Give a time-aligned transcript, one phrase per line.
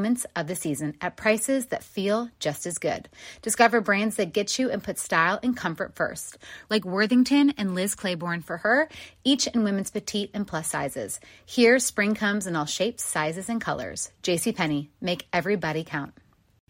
[0.00, 3.06] moments of the season at prices that feel just as good.
[3.42, 6.38] Discover brands that get you and put style and comfort first,
[6.70, 8.88] like Worthington and Liz Claiborne for her,
[9.24, 11.20] each in women's petite and plus sizes.
[11.44, 14.10] Here, spring comes in all shapes, sizes, and colors.
[14.22, 16.14] JCPenney, make everybody count.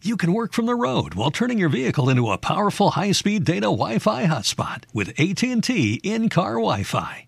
[0.03, 3.71] You can work from the road while turning your vehicle into a powerful high-speed data
[3.71, 7.27] Wi-Fi hotspot with AT&T in-car Wi-Fi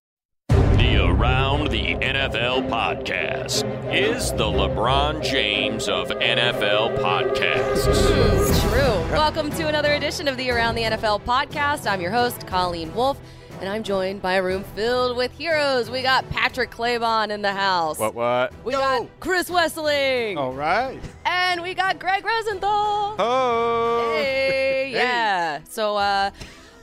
[0.77, 7.85] The Around the NFL podcast is the LeBron James of NFL podcasts.
[7.87, 9.13] Mm, true.
[9.15, 11.89] Welcome to another edition of the Around the NFL podcast.
[11.89, 13.19] I'm your host, Colleen Wolf,
[13.59, 15.89] and I'm joined by a room filled with heroes.
[15.89, 17.97] We got Patrick Claybon in the house.
[17.99, 18.53] What, what?
[18.63, 20.37] We got Chris Wesseling.
[20.37, 20.99] All right.
[21.25, 23.15] And we got Greg Rosenthal.
[23.19, 24.13] Oh.
[24.15, 25.59] Hey, yeah.
[25.69, 26.31] So, uh,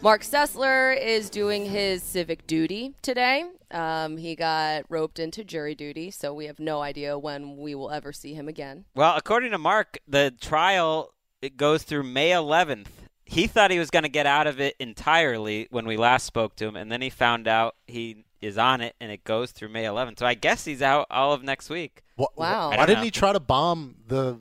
[0.01, 3.45] Mark Sessler is doing his civic duty today.
[3.73, 7.91] Um, he got roped into jury duty, so we have no idea when we will
[7.91, 8.85] ever see him again.
[8.95, 12.87] Well, according to Mark, the trial it goes through May 11th.
[13.25, 16.55] He thought he was going to get out of it entirely when we last spoke
[16.57, 19.71] to him, and then he found out he is on it, and it goes through
[19.71, 20.21] May 11th.
[20.21, 22.05] So I guess he's out all of next week.
[22.15, 22.71] What, wow!
[22.71, 23.05] Why didn't know.
[23.05, 24.39] he try to bomb the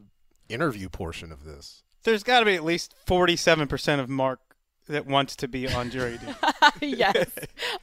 [0.49, 1.83] interview portion of this?
[2.03, 4.39] There's got to be at least 47% of Mark
[4.87, 6.33] that wants to be on jury duty.
[6.97, 7.29] yes,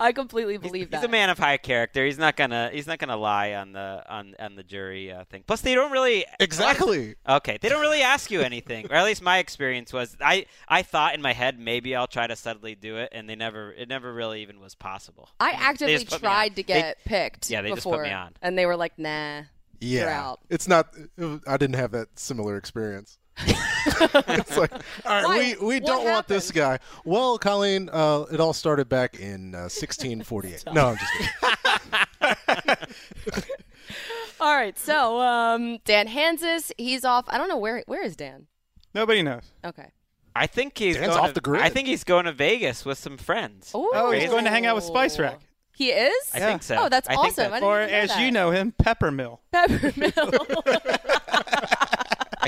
[0.00, 0.96] I completely believe he's, that.
[0.98, 2.04] He's a man of high character.
[2.04, 5.44] He's not gonna he's not gonna lie on the on on the jury uh, thing.
[5.46, 7.14] Plus, they don't really exactly.
[7.28, 10.16] Okay, they don't really ask you anything, or at least my experience was.
[10.20, 13.36] I I thought in my head maybe I'll try to subtly do it, and they
[13.36, 15.28] never it never really even was possible.
[15.40, 17.50] I actively tried to get they, picked.
[17.50, 19.42] Yeah, they before, just put me on, and they were like, "Nah."
[19.80, 20.94] Yeah, it's not.
[21.46, 23.18] I didn't have that similar experience.
[23.46, 25.38] it's like, all right, Why?
[25.38, 26.78] we, we What don't want this guy.
[27.04, 30.64] Well, Colleen, uh, it all started back in uh, 1648.
[30.72, 31.12] no, I'm just
[33.26, 33.44] kidding.
[34.40, 37.24] All right, so um, Dan Hanzus, he's off.
[37.28, 38.46] I don't know where where is Dan.
[38.92, 39.42] Nobody knows.
[39.64, 39.90] Okay.
[40.36, 41.62] I think he's Dan's going off to, the grid.
[41.62, 43.72] I think he's going to Vegas with some friends.
[43.74, 43.90] Ooh.
[43.94, 45.40] Oh, he's going to hang out with Spice Rack.
[45.76, 46.30] He is.
[46.32, 46.76] I think so.
[46.78, 47.46] Oh, that's I think awesome.
[47.46, 48.20] I that's- Or as that.
[48.20, 49.38] you know him, Peppermill.
[49.52, 50.14] Peppermill.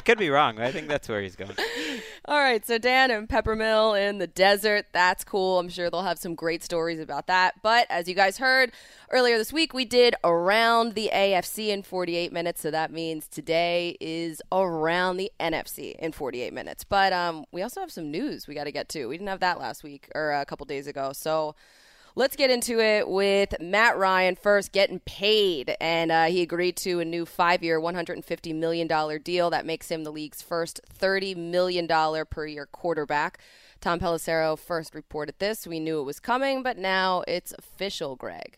[0.06, 0.60] Could be wrong.
[0.60, 1.56] I think that's where he's going.
[2.26, 4.86] All right, so Dan and Peppermill in the desert.
[4.92, 5.58] That's cool.
[5.58, 7.54] I'm sure they'll have some great stories about that.
[7.60, 8.70] But as you guys heard
[9.10, 12.60] earlier this week, we did around the AFC in 48 minutes.
[12.60, 16.84] So that means today is around the NFC in 48 minutes.
[16.84, 19.06] But um, we also have some news we got to get to.
[19.06, 21.12] We didn't have that last week or a couple days ago.
[21.12, 21.56] So
[22.18, 25.76] Let's get into it with Matt Ryan first getting paid.
[25.82, 28.88] And uh, he agreed to a new five year, $150 million
[29.22, 33.38] deal that makes him the league's first $30 million per year quarterback.
[33.82, 35.66] Tom Pelissero first reported this.
[35.66, 38.56] We knew it was coming, but now it's official, Greg.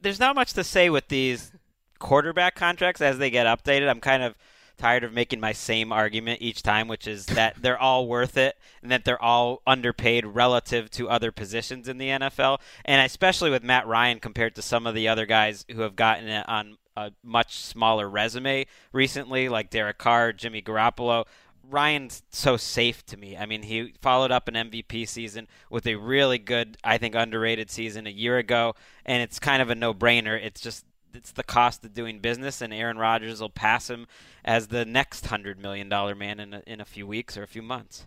[0.00, 1.52] There's not much to say with these
[1.98, 3.90] quarterback contracts as they get updated.
[3.90, 4.36] I'm kind of
[4.76, 8.56] tired of making my same argument each time, which is that they're all worth it
[8.82, 12.58] and that they're all underpaid relative to other positions in the NFL.
[12.84, 16.28] And especially with Matt Ryan compared to some of the other guys who have gotten
[16.28, 21.24] it on a much smaller resume recently, like Derek Carr, Jimmy Garoppolo.
[21.68, 23.36] Ryan's so safe to me.
[23.36, 27.70] I mean, he followed up an MVP season with a really good, I think, underrated
[27.70, 28.74] season a year ago,
[29.06, 30.38] and it's kind of a no-brainer.
[30.42, 30.84] It's just
[31.14, 34.06] it's the cost of doing business, and Aaron Rodgers will pass him
[34.44, 37.46] as the next hundred million dollar man in a, in a few weeks or a
[37.48, 38.06] few months.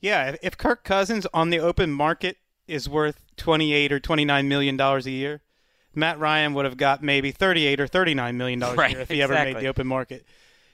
[0.00, 2.36] Yeah, if- if Kirk Cousins on the open market
[2.66, 5.42] is worth 28 or 29 million dollars a year,
[5.94, 9.08] Matt Ryan would have got maybe 38 or 39 million dollars Right, a year if
[9.10, 10.24] he ever made the open market.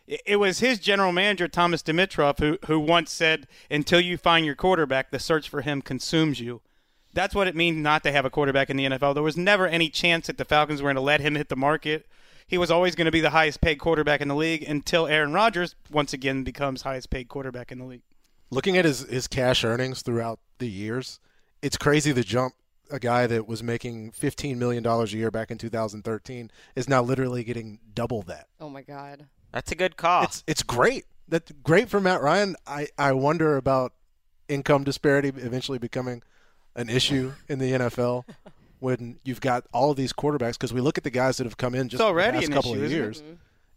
[0.07, 4.45] It- It was his general manager Thomas Dimitroff who who once said, "Until you find
[4.47, 6.63] your quarterback, the search for him consumes you."
[7.13, 9.15] That's what it means not to have a quarterback in the NFL.
[9.15, 11.57] There was never any chance that the Falcons were going to let him hit the
[11.57, 12.07] market.
[12.47, 15.33] He was always going to be the highest paid quarterback in the league until Aaron
[15.33, 18.03] Rodgers once again becomes highest paid quarterback in the league.
[18.51, 21.21] Looking at his, his cash earnings throughout the years,
[21.63, 22.55] it's crazy the jump.
[22.93, 27.45] A guy that was making $15 million a year back in 2013 is now literally
[27.45, 28.49] getting double that.
[28.61, 29.27] Oh my God.
[29.53, 30.25] That's a good call.
[30.25, 31.05] It's it's great.
[31.29, 32.57] That's great for Matt Ryan.
[32.67, 33.93] I, I wonder about
[34.49, 36.23] income disparity eventually becoming
[36.77, 38.25] an issue in the NFL
[38.81, 41.57] when you've got all of these quarterbacks because we look at the guys that have
[41.57, 43.01] come in just It's already the past an couple issue, of isn't it?
[43.01, 43.23] years.
[43.23, 43.33] Mm-hmm.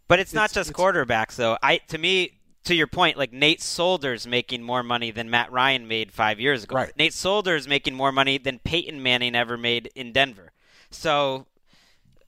[0.08, 1.56] But it's, not just it's- quarterbacks, though.
[1.62, 5.86] I to me, to your point, like Nate Solder's making more money than Matt Ryan
[5.88, 6.76] made five years ago.
[6.76, 6.92] Right.
[6.96, 10.52] Nate Solder's making more money than Peyton Manning ever made in Denver.
[10.90, 11.46] So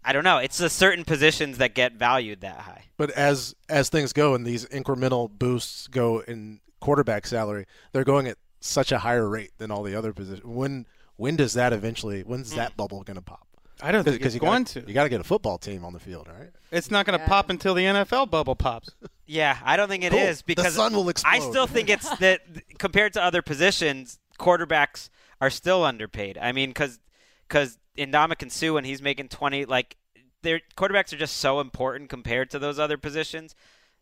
[0.05, 0.39] I don't know.
[0.39, 2.85] It's the certain positions that get valued that high.
[2.97, 8.27] But as as things go and these incremental boosts go in quarterback salary, they're going
[8.27, 10.45] at such a higher rate than all the other positions.
[10.45, 10.87] When
[11.17, 12.23] when does that eventually?
[12.23, 12.59] When's hmm.
[12.59, 13.47] that bubble going to pop?
[13.83, 14.89] I don't think it's you going gotta, to.
[14.89, 16.51] You got to get a football team on the field, right?
[16.71, 17.29] It's not going to Yeah.
[17.29, 18.91] pop until the NFL bubble pops.
[19.29, 20.47] Yeah, I don't think it is Cool.
[20.47, 21.33] The because sun will explode.
[21.33, 22.43] I still think it's that
[22.79, 25.11] compared to other positions, quarterbacks
[25.41, 26.39] are still underpaid.
[26.39, 27.01] I mean, because
[27.49, 29.97] because Ndamukong Suh when he's making twenty, like
[30.43, 33.57] their quarterbacks are just so important compared to those other positions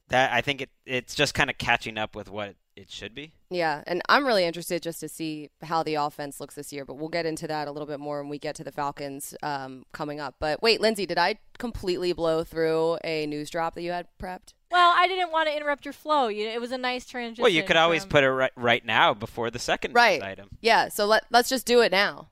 [0.08, 3.32] that I think it it's just kind of catching up with what it should be.
[3.50, 6.94] Yeah, and I'm really interested just to see how the offense looks this year, but
[6.94, 9.84] we'll get into that a little bit more when we get to the Falcons um,
[9.92, 10.36] coming up.
[10.40, 14.54] But wait, Lindsay, did I completely blow through a news drop that you had prepped?
[14.70, 16.26] Well, I didn't want to interrupt your flow.
[16.28, 17.42] You, it was a nice transition.
[17.42, 20.20] Well, you could always from- put it right, right now before the second Right.
[20.20, 20.48] news item.
[20.60, 22.28] Yeah, so let, let's just do it now.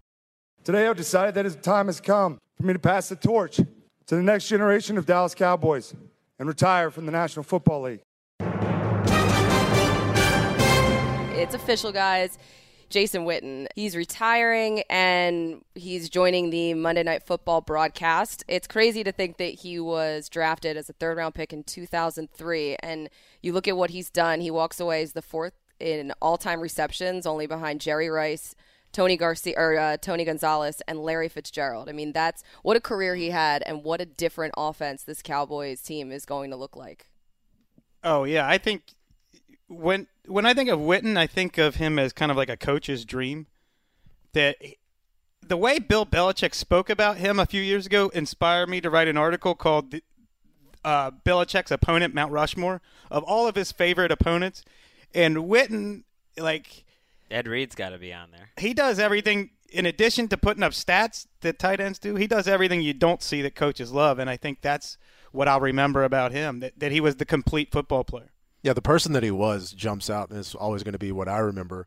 [0.65, 4.17] Today, I've decided that the time has come for me to pass the torch to
[4.17, 5.94] the next generation of Dallas Cowboys
[6.39, 8.00] and retire from the National Football League.
[11.43, 12.39] It's official, guys.
[12.89, 13.67] Jason Witten.
[13.75, 18.44] He's retiring and he's joining the Monday Night Football broadcast.
[18.47, 22.77] It's crazy to think that he was drafted as a third round pick in 2003.
[22.77, 23.11] And
[23.43, 26.61] you look at what he's done, he walks away as the fourth in all time
[26.61, 28.55] receptions, only behind Jerry Rice.
[28.93, 31.89] Tony Garcia or uh, Tony Gonzalez and Larry Fitzgerald.
[31.89, 35.81] I mean, that's what a career he had, and what a different offense this Cowboys
[35.81, 37.09] team is going to look like.
[38.05, 38.83] Oh yeah, I think
[39.72, 42.56] when when I think of Witten, I think of him as kind of like a
[42.56, 43.46] coach's dream.
[44.32, 44.56] That
[45.42, 49.08] the way Bill Belichick spoke about him a few years ago inspired me to write
[49.08, 49.94] an article called
[50.84, 52.80] uh, "Belichick's Opponent Mount Rushmore"
[53.10, 54.62] of all of his favorite opponents,
[55.14, 56.04] and Witten
[56.38, 56.84] like
[57.30, 58.50] Ed Reed's got to be on there.
[58.58, 62.14] he does everything in addition to putting up stats that tight ends do.
[62.16, 64.98] He does everything you don't see that coaches love, and I think that's
[65.32, 68.31] what I'll remember about him that, that he was the complete football player.
[68.62, 71.29] Yeah, the person that he was jumps out and is always going to be what
[71.29, 71.87] I remember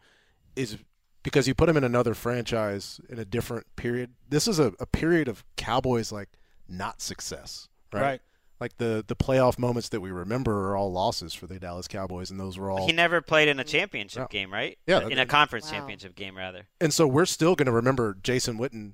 [0.55, 0.77] is
[1.23, 4.11] because you put him in another franchise in a different period.
[4.29, 6.29] This is a, a period of Cowboys like
[6.67, 8.01] not success, right?
[8.01, 8.21] Right.
[8.59, 12.31] Like the the playoff moments that we remember are all losses for the Dallas Cowboys,
[12.31, 12.85] and those were all.
[12.87, 14.27] He never played in a championship No.
[14.29, 14.77] game, right?
[14.87, 15.79] Yeah, in a conference Wow.
[15.79, 16.67] championship game, rather.
[16.79, 18.93] and so we're still going to remember Jason Witten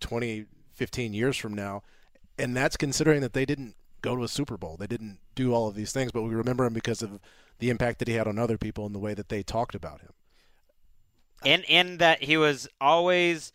[0.00, 1.82] 20, 15 years from now,
[2.38, 5.68] and that's considering that they didn't go to a Super Bowl, they didn't do all
[5.68, 7.20] of these things, but we remember him because of
[7.58, 10.00] the impact that he had on other people and the way that they talked about
[10.00, 10.10] him.
[11.44, 13.52] and and that he was always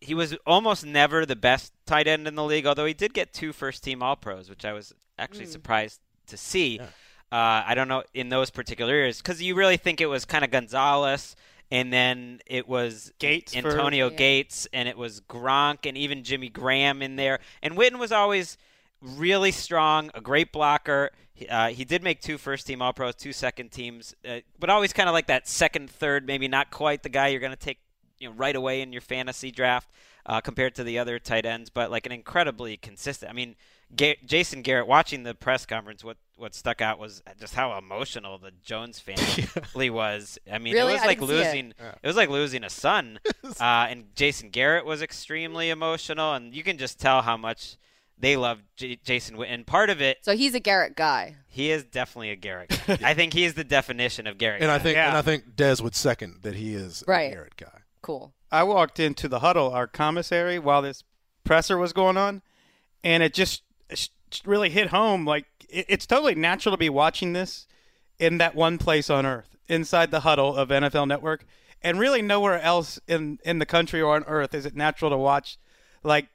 [0.00, 3.32] he was almost never the best tight end in the league although he did get
[3.32, 6.78] two first team all pros which i was actually surprised to see.
[6.80, 6.86] Uh,
[7.66, 10.50] i don't know in those particular years because you really think it was kind of
[10.50, 11.34] gonzalez
[11.70, 14.16] and then it was Gates for- antonio Yeah.
[14.16, 17.40] gates and it was gronk and even jimmy graham in there.
[17.62, 18.56] And witten was always
[19.00, 21.10] really strong, a great blocker.
[21.34, 24.70] He, uh, he did make two first team All Pros, two second teams, uh, but
[24.70, 27.56] always kind of like that second, third, maybe not quite the guy you're going to
[27.56, 27.78] take
[28.18, 29.88] you know right away in your fantasy draft
[30.26, 33.30] uh, compared to the other tight ends, but like an incredibly consistent.
[33.30, 33.54] I mean,
[33.94, 38.38] Ga- Jason Garrett watching the press conference, what what stuck out was just how emotional
[38.38, 38.98] the Jones
[39.64, 40.38] family was.
[40.52, 40.90] I mean, Really?
[40.92, 41.44] it was I like didn't it.
[41.44, 41.74] losing.
[42.02, 43.18] It was like losing a son.
[43.60, 47.76] uh, and Jason Garrett was extremely emotional, and you can just tell how much
[48.20, 49.46] they love J- Jason Witten.
[49.54, 51.36] And part of it, So he's a Garrett guy.
[51.46, 52.70] he is definitely a Garrett.
[52.86, 52.98] guy.
[53.02, 54.62] I think he is the definition of Garrett.
[54.62, 55.08] And I think Yeah.
[55.08, 57.30] and I think Dez would second that he is Right.
[57.30, 57.80] a Garrett guy.
[58.02, 58.32] Cool.
[58.50, 61.04] I walked into the huddle, our commissary, while this
[61.44, 62.42] presser was going on,
[63.04, 65.24] and it just it just really hit home.
[65.26, 67.66] Like it, it's totally natural to be watching this
[68.18, 69.56] in that one place on Earth.
[69.68, 71.44] inside the huddle of NFL Network,
[71.82, 75.16] and really nowhere else in in the country or on earth is it natural to
[75.18, 75.58] watch
[76.02, 76.28] like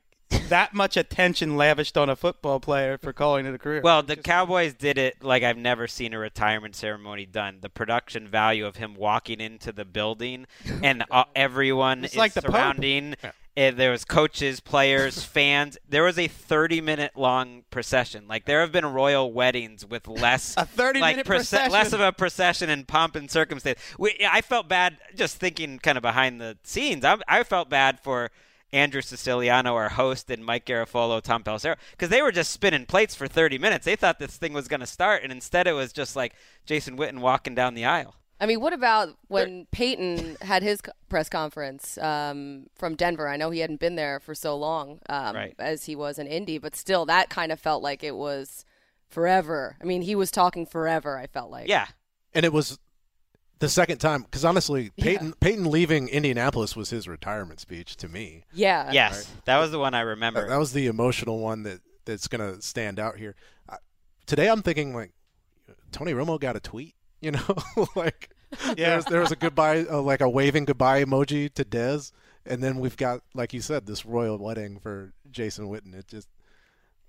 [0.49, 3.81] that much attention lavished on a football player for calling it a career.
[3.81, 7.57] Well, the Cowboys did it like I've never seen a retirement ceremony done.
[7.61, 10.45] The production value of him walking into the building
[10.83, 13.15] and uh, everyone It's is like the surrounding.
[13.23, 13.31] uh,
[13.71, 15.77] there was coaches, players, fans.
[15.87, 18.27] There was a 30-minute long procession.
[18.27, 21.71] Like there have been royal weddings with less A 30 like minute procession.
[21.71, 23.79] less of a procession and pomp and circumstance.
[23.99, 27.05] We, I felt bad just thinking kind of behind the scenes.
[27.05, 28.31] I, I felt bad for
[28.73, 33.15] Andrew Siciliano, our host, and Mike Garafolo, Tom Pelissero, because they were just spinning plates
[33.15, 33.85] for 30 minutes.
[33.85, 36.33] They thought this thing was going to start, and instead it was just like
[36.65, 38.15] Jason Witten walking down the aisle.
[38.39, 43.29] I mean, what about when Peyton had his press conference um, from Denver?
[43.29, 45.55] I know he hadn't been there for so long um, Right.
[45.59, 48.65] as he was in Indy, but still, that kind of felt like it was
[49.07, 49.77] forever.
[49.81, 51.17] I mean, he was talking forever.
[51.17, 51.69] I felt like.
[51.69, 51.87] Yeah.
[52.33, 52.79] And it was
[53.59, 58.43] the second time because honestly, Peyton Peyton leaving Indianapolis was his retirement speech to me.
[58.53, 58.91] Yeah.
[58.91, 60.41] Yes, that was the one I remember.
[60.41, 63.35] That, that was the emotional one that that's gonna stand out here.
[63.69, 63.77] I,
[64.25, 65.11] today, I'm thinking like
[65.91, 66.95] Tony Romo got a tweet.
[67.21, 67.55] You know,
[67.95, 68.29] like
[68.75, 68.89] Yeah.
[68.89, 72.11] there's there was a goodbye, uh, like a waving goodbye emoji to Dez,
[72.45, 75.93] and then we've got like you said, this royal wedding for Jason Witten.
[75.95, 76.27] It just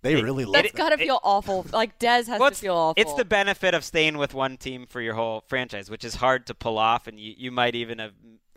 [0.04, 0.76] they really love That's that.
[0.78, 1.66] got to feel awful.
[1.72, 3.00] Like Dez has Well, to feel awful.
[3.02, 6.46] It's the benefit of staying with one team for your whole franchise, which is hard
[6.48, 8.12] to pull off, and you, you might even have.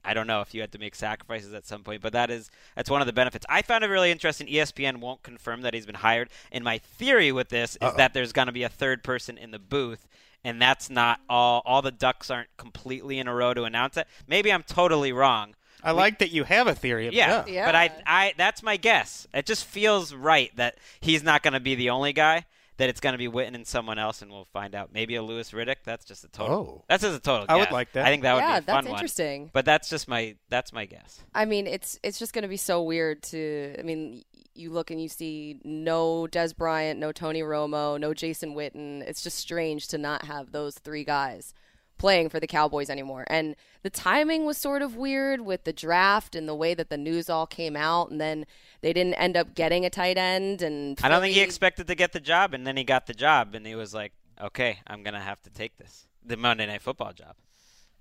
[0.06, 2.50] I don't know if you had to make sacrifices at some point, but that is
[2.76, 3.46] that's one of the benefits.
[3.50, 4.48] I found it really interesting.
[4.48, 7.98] ESPN won't confirm that he's been hired, and my theory with this is Uh-oh.
[7.98, 10.08] that there's going to be a third person in the booth,
[10.44, 11.62] and that's not all.
[11.66, 14.08] All the ducks aren't completely in a row to announce it.
[14.28, 15.56] Maybe I'm totally wrong.
[15.84, 17.08] I like that you have a theory.
[17.08, 17.50] About Yeah, that.
[17.50, 17.66] Yeah.
[17.66, 19.28] but I, I, that's my guess.
[19.34, 22.46] It just feels right that he's not going to be the only guy.
[22.78, 24.92] That it's going to be Witten and someone else, and we'll find out.
[24.94, 25.78] Maybe a Louis Riddick.
[25.84, 26.56] That's just a total.
[26.56, 26.84] Oh.
[26.88, 27.48] That's just a total.
[27.50, 28.06] I would like that.
[28.06, 28.94] I think that would be a fun that's one.
[28.94, 29.50] interesting.
[29.52, 30.36] But that's just my.
[30.50, 31.24] That's my guess.
[31.34, 33.76] I mean, it's it's just going to be so weird to.
[33.80, 38.54] I mean, you look and you see no Dez Bryant, no Tony Romo, no Jason
[38.54, 39.02] Witten.
[39.02, 41.56] It's just strange to not have those three guys
[41.98, 43.26] playing for the Cowboys anymore.
[43.28, 46.98] And the timing was sort of weird with the draft and the way that the
[46.98, 48.46] news all came out, and then
[48.82, 50.62] they didn't end up getting a tight end.
[50.62, 53.14] And I don't think he expected to get the job, and then he got the
[53.14, 56.82] job, and he was like, "Okay, I'm gonna have to take this, the Monday Night
[56.82, 57.36] Football job."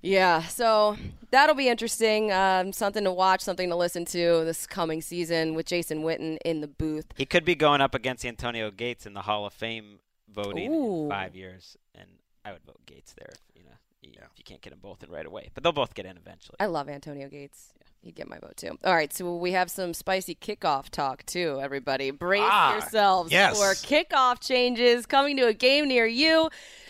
[0.02, 0.96] Yeah, so
[1.30, 2.30] that'll be interesting.
[2.30, 6.60] Um, something to watch, something to listen to this coming season with Jason Witten in
[6.60, 7.06] the booth.
[7.16, 9.98] He could be going up against Antonio Gates in the Hall of Fame
[10.28, 11.04] voting Ooh.
[11.04, 12.08] in five years, and
[12.44, 13.32] I would vote Gates there.
[13.54, 13.76] You know,
[14.14, 16.56] if you can't get them both in right away, but they'll both get in eventually.
[16.60, 17.72] I love Antonio Gates.
[17.78, 17.82] Yeah.
[18.02, 18.78] He'd get my vote too.
[18.84, 22.10] All right, so we have some spicy kickoff talk too, everybody.
[22.12, 23.58] Brace Ah, yourselves yes.
[23.58, 26.48] for kickoff changes coming to a game near you.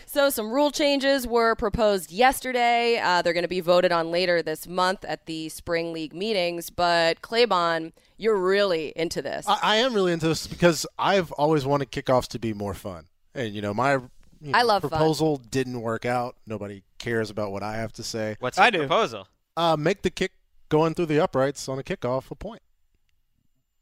[0.09, 2.97] So, some rule changes were proposed yesterday.
[3.03, 6.69] Uh, they're going to be voted on later this month at the Spring League meetings.
[6.69, 9.45] But, Claybon, you're really into this.
[9.49, 13.07] I, I am really into this because I've always wanted kickoffs to be more fun,
[13.35, 14.91] and you know my you know, I love fun.
[14.91, 16.35] proposal didn't work out.
[16.45, 18.35] Nobody cares about what I have to say.
[18.39, 18.77] What's I your do.
[18.79, 19.27] proposal?
[19.55, 20.31] Uh, make the kick
[20.69, 22.61] going through the uprights on a kickoff a point.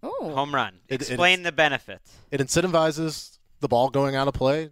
[0.04, 0.32] oh.
[0.36, 0.80] Home run.
[0.88, 2.12] It- Explain the benefits.
[2.32, 4.70] It incentivizes the ball going out of play.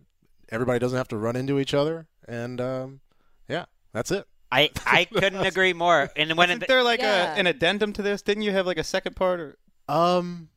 [0.49, 2.99] Everybody doesn't have to run into each other, and um,
[3.47, 4.25] yeah, that's it.
[4.51, 6.11] I, I couldn't agree more.
[6.15, 7.33] And when Isn't it, there like Yeah.
[7.33, 8.21] a, an addendum to this?
[8.21, 9.39] Didn't you have like a second part?
[9.39, 9.57] Or
[9.89, 10.49] Um,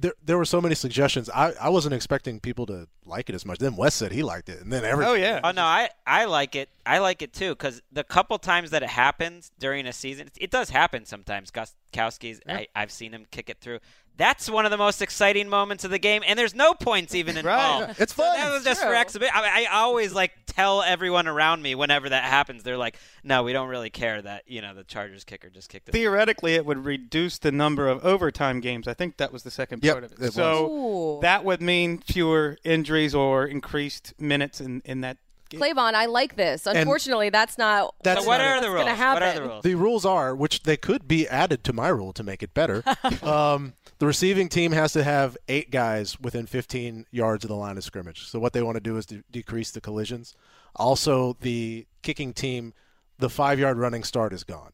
[0.00, 1.28] there there were so many suggestions.
[1.30, 3.58] I, I wasn't expecting people to like it as much.
[3.58, 5.22] Then Wes said he liked it, and then everybody.
[5.22, 6.68] oh yeah, Oh no, I I like it.
[6.86, 10.32] I like it too because the couple times that it happens during a season, it,
[10.40, 11.50] it does happen sometimes.
[11.92, 13.80] Gostkowski's, I, I've seen him kick it through.
[14.16, 17.38] That's one of the most exciting moments of the game, and there's no points even
[17.38, 17.88] involved.
[17.88, 18.36] Yeah, it's So fun.
[18.36, 19.32] that was just for exhibition.
[19.34, 22.62] I, I always like tell everyone around me whenever that happens.
[22.62, 25.88] They're like, "No, we don't really care that you know the Chargers kicker just kicked
[25.88, 28.86] it." theoretically it would reduce the number of overtime games.
[28.86, 30.20] I think that was the second Yep, part of it.
[30.20, 31.20] it so Ooh.
[31.22, 35.16] that would mean fewer injuries or increased minutes in in that.
[35.50, 35.60] Game.
[35.60, 36.66] Claybon, I like this.
[36.66, 38.84] Unfortunately, that's not That's so what not are the what's rules?
[38.84, 39.22] gonna happen.
[39.22, 39.62] What are the rules?
[39.62, 42.82] The rules are, which they could be added to my rule to make it better.
[43.22, 47.76] um, the receiving team has to have eight guys within 15 yards of the line
[47.76, 48.26] of scrimmage.
[48.26, 50.34] So what they want to do is de- decrease the collisions.
[50.76, 52.72] Also, the kicking team,
[53.18, 54.72] the five yard running start is gone.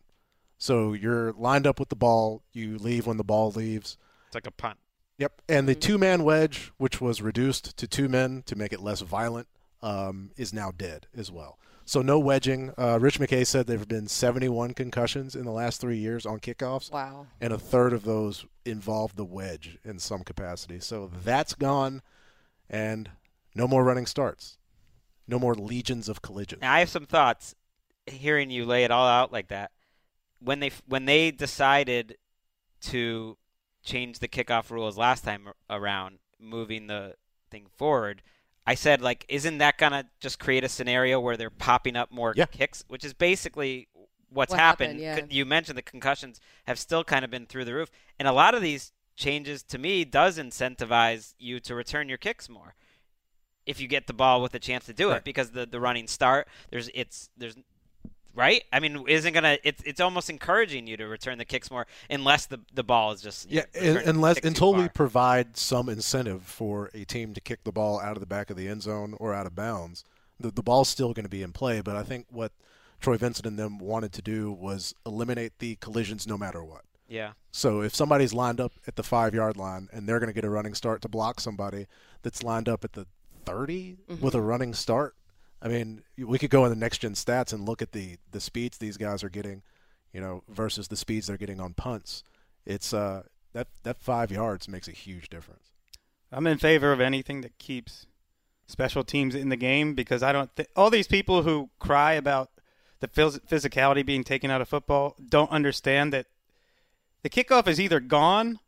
[0.58, 2.42] So you're lined up with the ball.
[2.52, 3.98] You leave when the ball leaves.
[4.28, 4.78] It's like a punt.
[5.18, 5.40] Yep.
[5.48, 9.00] And the two man wedge, which was reduced to two men to make it less
[9.00, 9.48] violent,
[9.82, 11.58] um, is now dead as well.
[11.84, 12.72] So no wedging.
[12.76, 16.40] Uh, Rich McKay said there have been 71 concussions in the last three years on
[16.40, 17.26] kickoffs, Wow.
[17.40, 20.80] and a third of those involved the wedge in some capacity.
[20.80, 22.02] So that's gone,
[22.68, 23.10] and
[23.54, 24.58] no more running starts.
[25.28, 26.62] No more legions of collisions.
[26.62, 27.54] Now, I have some thoughts.
[28.06, 29.70] hearing you lay it all out like that,
[30.40, 32.16] when they when they decided
[32.82, 33.36] to
[33.84, 37.14] change the kickoff rules last time around, moving the
[37.50, 38.22] thing forward,
[38.66, 42.34] I said like, isn't that gonna just create a scenario where they're popping up more
[42.36, 42.46] Yeah.
[42.46, 43.88] kicks, which is basically
[44.28, 45.00] what's What happened.
[45.00, 45.36] happened, yeah.
[45.36, 48.54] You mentioned the concussions have still kind of been through the roof, and a lot
[48.54, 52.74] of these changes to me does incentivize you to return your kicks more
[53.64, 56.06] if you get the ball with a chance to do it because the the running
[56.06, 57.56] start there's it's there's
[58.36, 61.86] right I mean isn't gonna it's it's almost encouraging you to return the kicks more
[62.08, 66.90] unless the the ball is just Yeah, know, unless until we provide some incentive for
[66.94, 69.34] a team to kick the ball out of the back of the end zone or
[69.34, 70.04] out of bounds,
[70.38, 71.80] the the ball's still going to be in play.
[71.80, 72.52] But I think what
[73.00, 76.82] Troy Vincent and them wanted to do was eliminate the collisions no matter what.
[77.08, 80.34] yeah So if somebody's lined up at the five yard line and they're going to
[80.34, 81.86] get a running start to block somebody
[82.22, 83.06] that's lined up at the
[83.44, 84.24] 30 mm-hmm.
[84.24, 85.14] with a running start,
[85.62, 88.40] I mean, we could go in the next gen stats and look at the the
[88.40, 89.62] speeds these guys are getting,
[90.12, 92.22] you know, versus the speeds they're getting on punts.
[92.64, 93.22] It's uh
[93.52, 95.70] that that five yards makes a huge difference.
[96.30, 98.06] I'm in favor of anything that keeps
[98.66, 102.50] special teams in the game because I don't think all these people who cry about
[103.00, 106.26] the phys- physicality being taken out of football don't understand that
[107.22, 108.58] the kickoff is either gone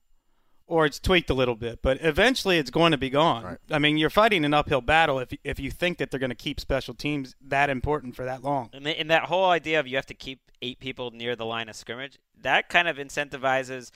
[0.68, 3.42] or it's tweaked a little bit, but eventually it's going to be gone.
[3.42, 3.58] Right.
[3.70, 6.36] I mean, you're fighting an uphill battle if if you think that they're going to
[6.36, 8.70] keep special teams that important for that long.
[8.72, 11.46] and, the, and that whole idea of you have to keep eight people near the
[11.46, 13.90] line of scrimmage that kind of incentivizes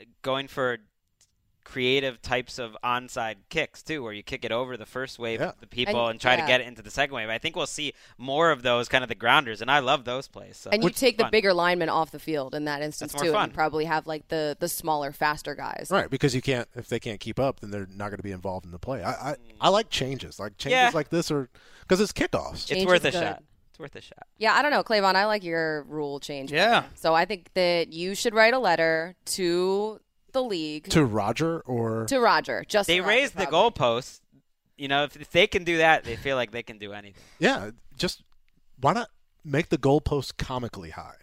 [0.00, 0.78] uh, going for
[1.64, 5.48] creative types of onside kicks too, where you kick it over the first wave Yeah.
[5.48, 6.42] of the people And- and, try yeah.
[6.42, 7.28] to get it into the second wave.
[7.30, 10.28] I think we'll see more of those kind of the grounders, and I love those
[10.28, 10.56] plays.
[10.56, 10.70] So.
[10.70, 13.40] And you Which- take the bigger linemen off the field in that instance too, more
[13.42, 15.88] and you probably have like the the smaller, faster guys.
[15.90, 18.32] Right, because you can't if they can't keep up, then they're not going to be
[18.32, 19.02] involved in the play.
[19.02, 19.38] I I, mm.
[19.60, 20.90] I like changes, like changes Yeah.
[20.92, 21.48] like this, are
[21.80, 22.70] because it's kickoffs.
[22.70, 23.20] It's worth a good.
[23.20, 23.42] shot.
[23.70, 24.26] It's worth a shot.
[24.38, 25.16] Yeah, I don't know, Claybon.
[25.16, 26.52] I like your rule change.
[26.52, 26.82] Yeah.
[26.82, 26.92] better.
[26.94, 30.00] So I think that you should write a letter to
[30.34, 32.64] the league to Roger or to Roger.
[32.68, 33.70] Just They Roger, raised the probably.
[33.70, 34.20] goalposts.
[34.76, 37.22] You know, if, if they can do that, they feel like they can do anything.
[37.38, 38.22] Yeah, just
[38.80, 39.08] why not
[39.44, 41.14] make the goalpost comically high?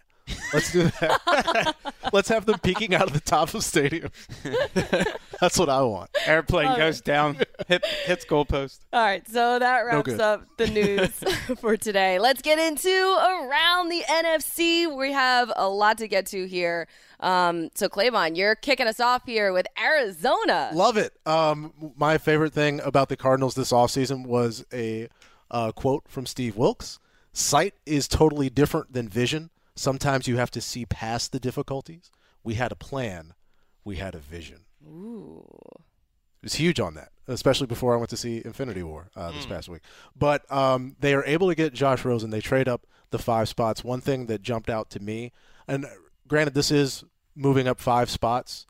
[0.52, 1.74] Let's do that.
[2.12, 4.10] Let's have them peeking out of the top of the stadium.
[5.40, 6.10] That's what I want.
[6.26, 8.80] Airplane goes down, hit, hits goalpost.
[8.92, 10.20] All right, so that wraps good.
[10.20, 11.10] up the news
[11.60, 12.18] for today.
[12.18, 14.94] Let's get into around the NFC.
[14.94, 16.86] We have a lot to get to here.
[17.20, 20.70] Um, so Claybon, you're kicking us off here with Arizona.
[20.74, 21.12] Love it.
[21.26, 25.08] Um, my favorite thing about the Cardinals this offseason was a
[25.50, 26.98] uh, quote from Steve Wilks
[27.32, 29.50] Sight is totally different than vision.
[29.82, 32.10] Sometimes you have to see past the difficulties.
[32.44, 33.34] We had a plan,
[33.84, 34.60] we had a vision.
[34.86, 35.44] Ooh.
[36.40, 39.44] It was huge on that, especially before I went to see Infinity War uh, this
[39.46, 39.82] past week.
[40.16, 42.30] But um, they are able to get Josh Rosen.
[42.30, 43.82] They trade up the five spots.
[43.82, 45.32] One thing that jumped out to me,
[45.66, 45.86] and
[46.28, 47.02] granted, this is
[47.34, 48.66] moving up five spots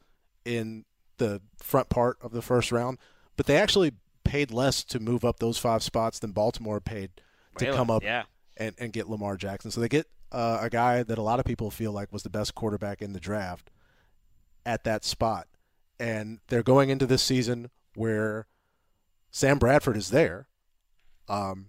[0.47, 0.85] in
[1.19, 2.97] the front part of the first round,
[3.37, 3.93] but they actually
[4.25, 7.11] paid less to move up those five spots than Baltimore paid
[7.59, 7.77] to Really?
[7.77, 8.23] come up Yeah.
[8.57, 9.71] and, and get Lamar Jackson.
[9.71, 12.31] So they get uh, a guy that a lot of people feel like was the
[12.31, 13.71] best quarterback in the draft
[14.65, 15.47] at that spot.
[16.01, 18.47] And they're going into this season where
[19.31, 20.49] Sam Bradford is there,
[21.29, 21.67] um,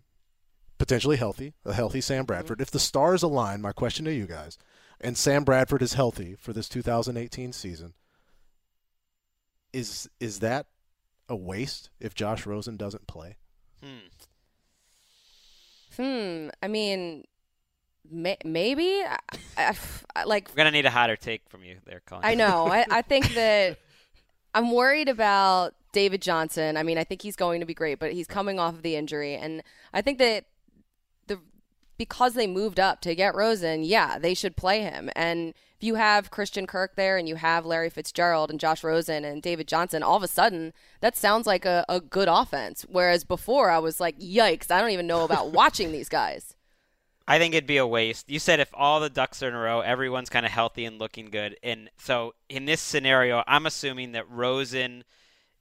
[0.78, 2.62] potentially healthy, a healthy Sam Bradford.
[2.62, 4.58] If the stars align, my question to you guys,
[5.00, 7.94] and Sam Bradford is healthy for this 2018 season,
[9.74, 10.68] is is that
[11.28, 13.38] a waste if Josh Rosen doesn't play?
[13.84, 14.08] Hmm.
[15.98, 16.50] Hmm.
[16.62, 17.26] I mean,
[18.10, 19.02] may- maybe.
[19.04, 19.18] I,
[19.58, 19.76] I-
[20.16, 22.24] I- like We're gonna need a hotter take from you there, Colin.
[22.26, 22.68] I know.
[22.68, 23.78] I, I think that
[24.54, 26.78] I'm worried about David Johnson.
[26.78, 28.96] I mean, I think he's going to be great, but he's coming off of the
[28.96, 29.64] injury, and
[29.94, 30.46] I think that
[31.28, 31.40] the
[31.98, 35.10] because they moved up to get Rosen, yeah, they should play him.
[35.16, 39.26] And if you have Christian Kirk there, and you have Larry Fitzgerald and Josh Rosen
[39.26, 42.86] and David Johnson, all of a sudden that sounds like a, a good offense.
[42.88, 46.53] Whereas before, I was like, yikes, I don't even know about watching these guys.
[47.28, 48.30] I think it'd be a waste.
[48.30, 51.00] You said if all the ducks are in a row, everyone's kind of healthy and
[51.00, 51.58] looking good.
[51.64, 55.04] And so in this scenario, I'm assuming that Rosen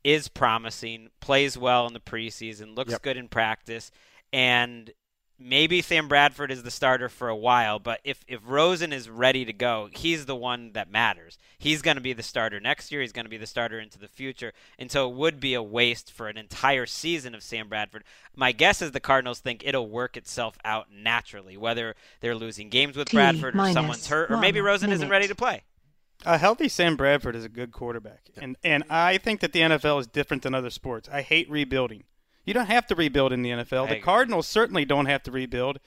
[0.03, 3.03] is promising, plays well in the preseason, looks Yep.
[3.03, 3.92] good in practice,
[4.33, 4.90] and
[5.38, 9.45] maybe Sam Bradford is the starter for a while, but if if Rosen is ready
[9.45, 11.38] to go, he's the one that matters.
[11.59, 13.01] He's going to be the starter next year.
[13.01, 14.53] He's going to be the starter into the future.
[14.79, 18.05] And so it would be a waste for an entire season of Sam Bradford.
[18.35, 22.97] My guess is the Cardinals think it'll work itself out naturally, whether they're losing games
[22.97, 25.62] with T Bradford or someone's hurt, or maybe Rosen isn't ready to play.
[26.25, 30.01] A healthy Sam Bradford is a good quarterback, and and I think that the NFL
[30.01, 31.09] is different than other sports.
[31.11, 32.05] I hate rebuilding.
[32.44, 33.88] You don't have to rebuild in the NFL.
[33.88, 34.00] The.
[34.00, 35.78] Cardinals certainly don't have to rebuild,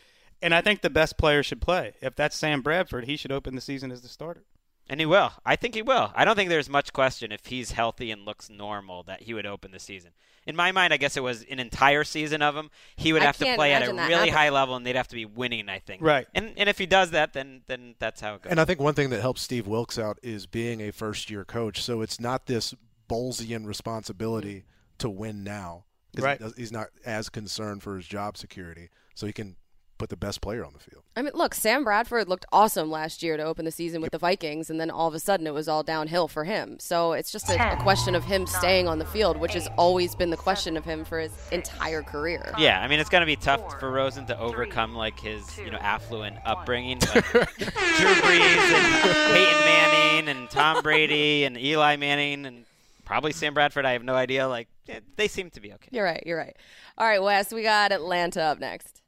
[0.41, 1.93] And I think the best player should play.
[2.01, 4.43] If that's Sam Bradford, he should open the season as the starter.
[4.87, 5.31] And he will.
[5.43, 6.11] I think he will.
[6.13, 9.47] I don't think there's much question if he's healthy and looks normal that he would
[9.47, 10.11] open the season.
[10.45, 12.69] In my mind, I guess it was an entire season of him.
[12.95, 14.33] He would I have to play at a really happening.
[14.33, 15.69] high level, and they'd have to be winning.
[15.69, 16.03] I think.
[16.03, 16.27] Right.
[16.35, 18.51] And and if he does that, then then that's how it goes.
[18.51, 21.45] And I think one thing that helps Steve Wilks out is being a first year
[21.45, 21.81] coach.
[21.81, 22.75] So it's not this
[23.09, 24.65] Bolesian responsibility
[24.99, 25.85] to win now.
[26.15, 26.53] 'Cause he Right.
[26.57, 28.89] He's not as concerned for his job security.
[29.13, 29.55] So he can
[29.97, 31.03] put the best player on the field.
[31.15, 34.17] I mean, look, Sam Bradford looked awesome last year to open the season with the
[34.17, 36.77] Vikings, and then all of a sudden it was all downhill for him.
[36.79, 40.13] So it's just a, a question of him staying on the field, which has always
[40.13, 42.53] been the question of him for his entire career.
[42.57, 45.77] Yeah, I mean it's gonna be tough for Rosen to overcome like his you know
[45.77, 46.99] affluent upbringing.
[47.13, 47.23] But
[47.57, 52.64] Drew Brees and Peyton Manning and Tom Brady and Eli Manning and
[53.05, 53.85] probably Sam Bradford.
[53.85, 54.47] I have no idea.
[54.47, 55.89] Like eh, they seem to be okay.
[55.91, 56.23] You're right.
[56.25, 56.55] You're right.
[56.97, 59.01] All right, Wes, we got Atlanta up next.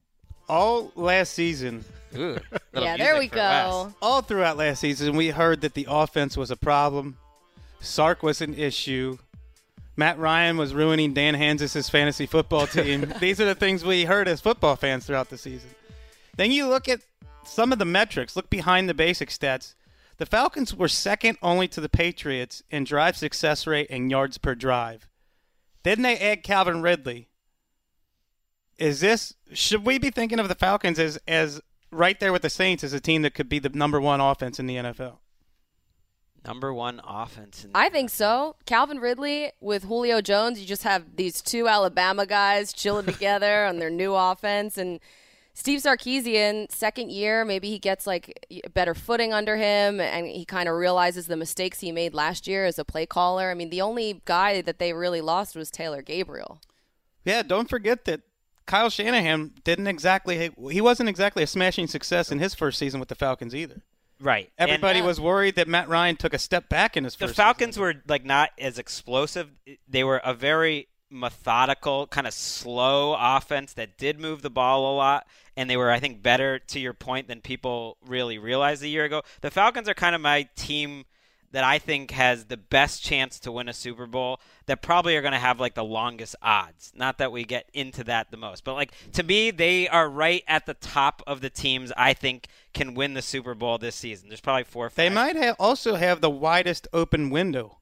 [0.49, 1.83] All last season,
[2.15, 2.37] Ooh,
[2.73, 3.85] Yeah, there we go.
[3.87, 3.95] Wes.
[4.01, 7.17] all throughout last season, we heard that the offense was a problem.
[7.81, 9.17] Sark was an issue.
[9.97, 13.11] Matt Ryan was ruining Dan Hanzus' fantasy football team.
[13.19, 15.69] These are the things we heard as football fans throughout the season.
[16.37, 17.01] Then you look at
[17.43, 19.73] some of the metrics, look behind the basic stats.
[20.17, 24.55] The Falcons were second only to the Patriots in drive success rate and yards per
[24.55, 25.07] drive.
[25.83, 27.29] Then they add Calvin Ridley.
[28.77, 32.49] Is this should we be thinking of the Falcons as as right there with the
[32.49, 35.17] Saints as a team that could be the number one offense in the NFL?
[36.45, 37.65] Number one offense.
[37.65, 38.55] In I think so.
[38.65, 43.79] Calvin Ridley with Julio Jones, you just have these two Alabama guys chilling together on
[43.79, 44.77] their new offense.
[44.77, 44.99] And
[45.59, 50.69] Steve Sarkisian, second year, maybe he gets like better footing under him and he kind
[50.69, 53.49] of realizes the mistakes he made last year as a play caller.
[53.49, 56.61] I mean, the only guy that they really lost was Taylor Gabriel.
[57.25, 58.21] Yeah, don't forget that
[58.67, 63.09] Kyle Shanahan didn't exactly he wasn't exactly a smashing success in his first season with
[63.09, 63.81] the Falcons either.
[64.21, 64.51] right.
[64.59, 67.31] And- Everybody was worried that Matt Ryan took a step back in his first.
[67.31, 67.81] the Falcons season.
[67.81, 69.49] were like not as explosive.
[69.87, 74.95] They were a very methodical, kind of slow offense that did move the ball a
[74.95, 78.87] lot, and they were, I think, better to your point than people really realized a
[78.87, 79.21] year ago.
[79.41, 81.05] The Falcons are kind of my team
[81.51, 84.39] that I think has the best chance to win a Super Bowl.
[84.65, 86.91] That probably are going to have like the longest odds.
[86.95, 90.43] Not that we get into that the most, but like to me, they are right
[90.47, 94.27] at the top of the teams I think can win the Super Bowl this season.
[94.27, 94.87] There's probably four.
[94.87, 97.79] Or They might have also have the widest open window.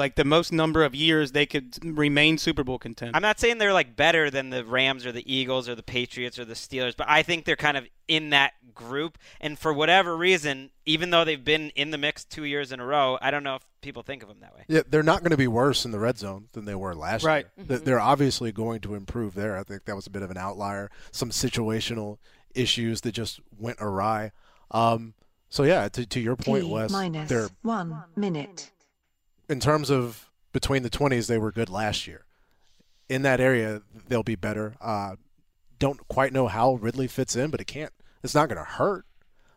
[0.00, 3.12] Like the most number of years they could remain Super Bowl contenders.
[3.14, 6.38] I'm not saying they're like better than the Rams or the Eagles or the Patriots
[6.38, 9.18] or the Steelers, but I think they're kind of in that group.
[9.40, 12.84] And for whatever reason, even though they've been in the mix two years in a
[12.86, 14.64] row, I don't know if people think of them that way.
[14.68, 17.22] Yeah, they're not going to be worse in the red zone than they were last
[17.24, 17.46] Right.
[17.56, 17.66] year.
[17.66, 19.56] Th- They're obviously going to improve there.
[19.58, 20.90] I think that was a bit of an outlier.
[21.12, 22.16] Some situational
[22.54, 24.32] issues that just went awry.
[24.70, 25.14] Um,
[25.50, 28.70] so yeah, to, to your point, T Wes, minus they're one minute.
[29.50, 32.24] In terms of between the 20s, they were good last year.
[33.08, 34.74] In that area, they'll be better.
[34.80, 35.16] Uh,
[35.78, 37.92] don't quite know how Ridley fits in, but it can't.
[38.22, 39.04] It's not going to hurt.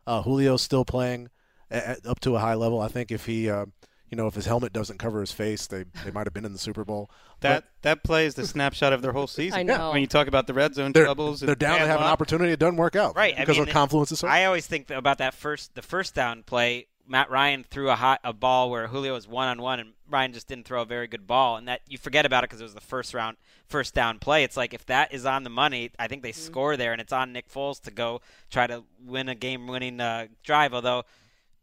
[0.07, 1.29] Uh, Julio's still playing
[1.69, 2.81] at, at- up to a high level.
[2.81, 3.65] I think if he, uh,
[4.09, 6.53] you know, if his helmet doesn't cover his face, they they might have been in
[6.53, 7.09] the Super Bowl.
[7.41, 9.59] that that play is the snapshot of their whole season.
[9.59, 9.91] I know.
[9.91, 12.05] When you talk about the red zone they're, troubles, they're down to bad have an
[12.07, 12.51] opportunity.
[12.51, 13.35] It doesn't work out, Right.
[13.35, 16.87] Because I mean, of confluence I always think about that first, the first down play.
[17.07, 20.31] Matt Ryan threw a hot a ball where Julio was one on one, and Ryan
[20.33, 22.63] just didn't throw a very good ball, and that you forget about it because it
[22.65, 23.37] was the first round,
[23.67, 24.43] first down play.
[24.43, 26.45] It's like if that is on the money, I think they Mm-hmm.
[26.45, 30.27] score there, and it's on Nick Foles to go try to win a game-winning uh,
[30.43, 30.73] drive.
[30.73, 31.03] Although,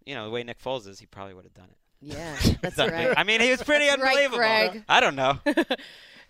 [0.04, 1.76] you know the way Nick Foles is, he probably would have done it.
[2.02, 3.14] Yeah, that's right.
[3.16, 4.38] I mean, he was pretty That's right, unbelievable.
[4.38, 4.84] Greg.
[4.88, 5.38] I don't know.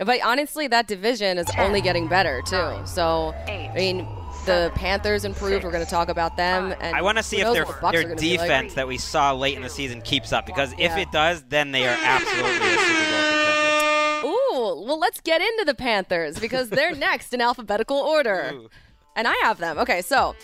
[0.03, 2.73] But honestly, that division is only getting better too.
[2.87, 4.07] So, I mean,
[4.47, 5.65] the Panthers improved.
[5.65, 6.75] We're going to talk about them.
[6.81, 8.19] And I want to see if their the their gonna like.
[8.19, 10.47] defense that we saw late in the season keeps up.
[10.47, 14.27] Because if it does, then they are absolutely a Super Bowl contender.
[14.27, 18.51] Ooh, well, let's get into the Panthers because they're next in alphabetical order.
[18.55, 18.71] Ooh.
[19.17, 19.79] And I have them.
[19.79, 20.35] Okay, so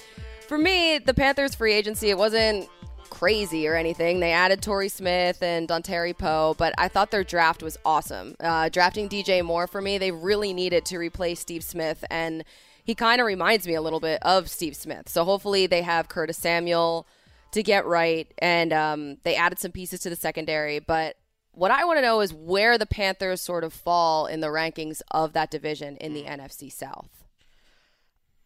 [0.46, 2.68] for me, the Panthers free agency, it wasn't
[3.10, 4.20] crazy or anything.
[4.20, 8.36] They added Torrey Smith and Dontari Poe, but I thought their draft was awesome.
[8.40, 12.44] Uh, drafting DJ Moore for me, they really needed to replace Steve Smith, and
[12.86, 15.08] he kind of reminds me a little bit of Steve Smith.
[15.08, 17.06] So hopefully they have Curtis Samuel
[17.50, 21.16] to get right, and um, they added some pieces to the secondary, but.
[21.52, 25.00] What I want to know is where the Panthers sort of fall in the rankings
[25.10, 27.24] of that division in the NFC South.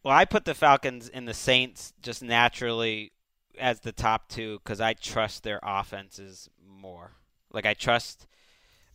[0.04, 3.10] Well, I put the Falcons and the Saints just naturally
[3.58, 7.12] as the top two because I trust their offenses more.
[7.52, 8.26] Like I trust,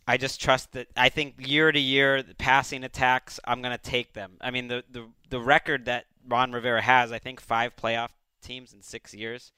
[0.06, 0.86] I just trust that.
[0.96, 4.36] I think year to year, the passing attacks, I'm gonna take them.
[4.40, 8.10] I mean, the the the record that Ron Rivera has, I think, five playoff
[8.42, 9.52] teams in six years,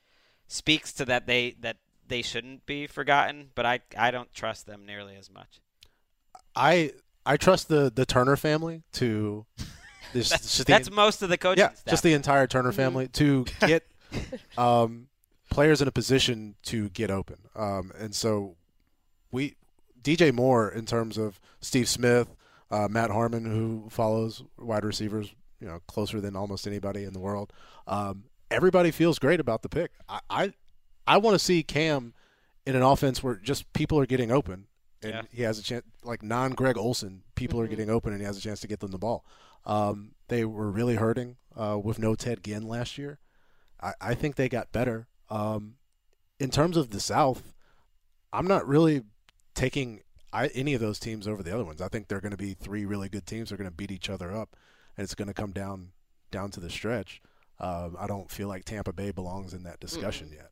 [0.46, 3.50] speaks to that they that they shouldn't be forgotten.
[3.54, 5.60] But I I don't trust them nearly as much.
[6.56, 6.92] I
[7.26, 9.46] I trust the the Turner family to.
[10.14, 11.84] This, That's, just the- that's most of the coaching yeah, staff.
[11.90, 13.86] just the entire Turner family to get
[14.56, 15.08] um,
[15.50, 17.36] players in a position to get open.
[17.54, 18.56] Um, and so
[19.30, 19.56] we
[20.02, 22.34] DJ Moore in terms of Steve Smith,
[22.70, 27.18] uh, Matt Harmon, who follows wide receivers, you know, closer than almost anybody in the
[27.20, 27.52] world.
[27.86, 29.92] Um, everybody feels great about the pick.
[30.08, 30.52] I I,
[31.06, 32.14] I want to see Cam
[32.66, 34.66] in an offense where just people are getting open.
[35.02, 35.22] And Yeah.
[35.32, 37.70] he has a chance, like non Greg Olsen, people are Mm-hmm.
[37.70, 39.24] getting open and he has a chance to get them the ball.
[39.64, 43.18] Um, they were really hurting uh, with no Ted Ginn last year.
[43.80, 45.06] I, I think they got better.
[45.30, 45.74] Um,
[46.40, 47.52] in terms of the South,
[48.32, 49.02] I'm not really
[49.58, 50.00] taking
[50.32, 51.82] I, any of those teams over the other ones.
[51.82, 53.48] I think they're going to be three really good teams.
[53.48, 54.56] They're going to beat each other up,
[54.96, 55.88] and it's going to come down
[56.30, 57.20] down to the stretch.
[57.58, 60.50] Um, I don't feel like Tampa Bay belongs in that discussion yet.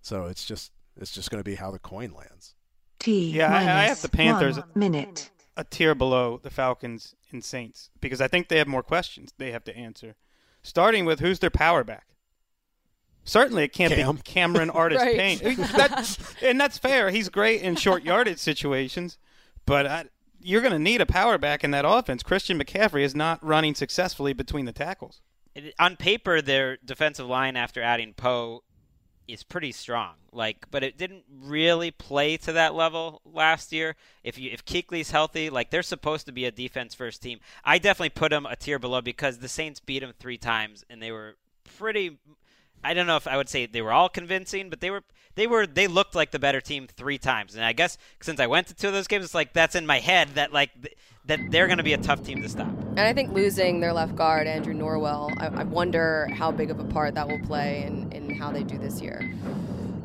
[0.00, 2.54] So it's just it's just going to be how the coin lands.
[2.98, 5.30] T Yeah, I, I have the Panthers one minute.
[5.56, 9.50] a tier below the Falcons and Saints because I think they have more questions they
[9.50, 10.14] have to answer.
[10.62, 12.06] Starting with who's their power back.
[13.26, 14.16] Certainly, it can't Cam.
[14.16, 15.16] be Cameron Artis- Right.
[15.18, 17.10] Payne, That- and that's fair.
[17.10, 19.18] He's great in short yardage situations,
[19.66, 20.04] but I,
[20.40, 22.22] you're going to need a power back in that offense.
[22.22, 25.20] Christian McCaffrey is not running successfully between the tackles.
[25.54, 28.62] it, on paper, their defensive line after adding Poe
[29.26, 30.14] is pretty strong.
[30.30, 33.96] Like, but it didn't really play to that level last year.
[34.22, 37.40] If you if Kuechly's healthy, like they're supposed to be a defense first team.
[37.64, 41.02] I definitely put them a tier below because the Saints beat them three times and
[41.02, 41.34] they were
[41.76, 42.18] pretty.
[42.86, 45.02] I don't know if I would say they were all convincing, but they were
[45.34, 47.56] they were they looked like the better team three times.
[47.56, 49.86] And I guess since I went to two of those games, it's like that's in
[49.86, 52.68] my head that like th- that they're going to be a tough team to stop.
[52.68, 56.78] And I think losing their left guard, Andrew Norwell, I, I wonder how big of
[56.78, 59.34] a part that will play in, in how they do this year.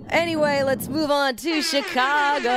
[0.09, 2.49] Anyway, let's move on to Chicago.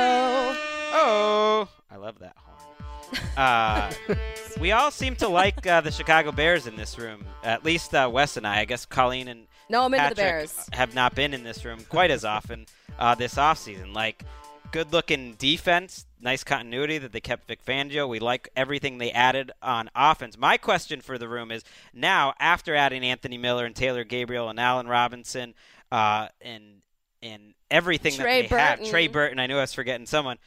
[0.91, 3.27] Oh, I love that horn.
[3.37, 3.93] Uh,
[4.59, 7.23] we all seem to like uh, the Chicago Bears in this room.
[7.43, 8.61] At least uh, Wes and I.
[8.61, 10.69] I guess Colleen and No, I'm into the Bears.
[10.73, 12.65] have not been in this room quite as often
[12.99, 13.93] uh, this offseason.
[13.93, 14.23] Like,
[14.71, 18.07] good looking defense, nice continuity that they kept Vic Fangio.
[18.07, 20.37] We like everything they added on offense.
[20.37, 24.59] My question for the room is now, after adding Anthony Miller and Taylor Gabriel and
[24.59, 25.53] Allen Robinson
[25.91, 26.81] uh, and
[27.23, 30.37] and everything Trey that they have, Trey Burton, I knew I was forgetting someone.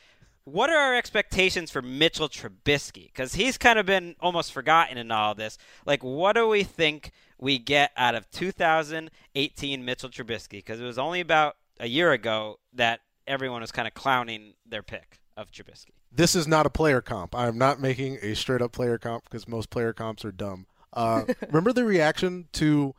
[0.45, 3.07] What are our expectations for Mitchell Trubisky?
[3.07, 5.59] Because he's kind of been almost forgotten in all this.
[5.85, 10.51] Like, what do we think we get out of 2018 Mitchell Trubisky?
[10.59, 14.83] Because it was only about a year ago that everyone was kind of clowning their
[14.83, 15.91] pick of Trubisky.
[16.11, 17.35] This is not a player comp.
[17.35, 20.67] I am not making a straight up player comp because most player comps are dumb.
[20.93, 22.95] Uh, remember the reaction to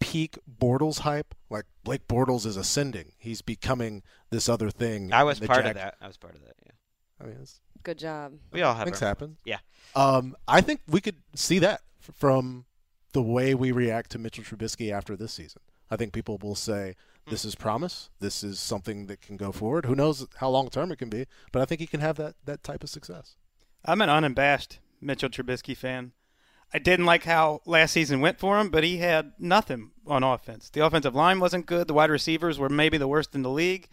[0.00, 1.34] peak Bortles hype?
[1.48, 3.12] Like Blake Bortles is ascending.
[3.18, 5.12] He's becoming this other thing.
[5.12, 5.96] I was part Jag- of that.
[6.00, 6.54] I was part of that.
[6.64, 6.72] Yeah,
[7.20, 8.34] I mean, it's, Good job.
[8.52, 8.84] we all have.
[8.84, 9.36] things happen.
[9.44, 9.58] Yeah.
[9.94, 12.66] Um, I think we could see that f- from
[13.16, 15.62] the way we react to Mitchell Trubisky after this season.
[15.90, 16.96] I think people will say
[17.30, 18.10] this is promise.
[18.20, 19.86] This is something that can go forward.
[19.86, 21.24] Who knows how long term it can be?
[21.50, 23.36] But I think he can have that that type of success.
[23.86, 26.12] I'm an unabashed Mitchell Trubisky fan.
[26.74, 30.68] I didn't like how last season went for him, but he had nothing on offense.
[30.68, 31.88] The offensive line wasn't good.
[31.88, 33.88] The wide receivers were maybe the worst in the league.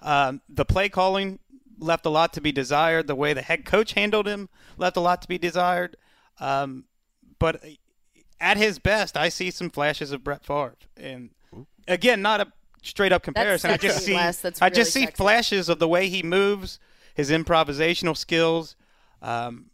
[0.00, 1.40] Um, the play calling
[1.80, 3.08] left a lot to be desired.
[3.08, 5.96] The way the head coach handled him left a lot to be desired.
[6.38, 6.84] Um,
[7.40, 7.64] but
[8.40, 11.30] at his best, I see some flashes of Brett Favre, and
[11.86, 13.70] again, not a straight up comparison.
[13.70, 14.40] I just see Les.
[14.40, 15.16] That's I just really see sexy.
[15.16, 16.78] flashes of the way he moves,
[17.14, 18.76] his improvisational skills.
[19.20, 19.66] Um,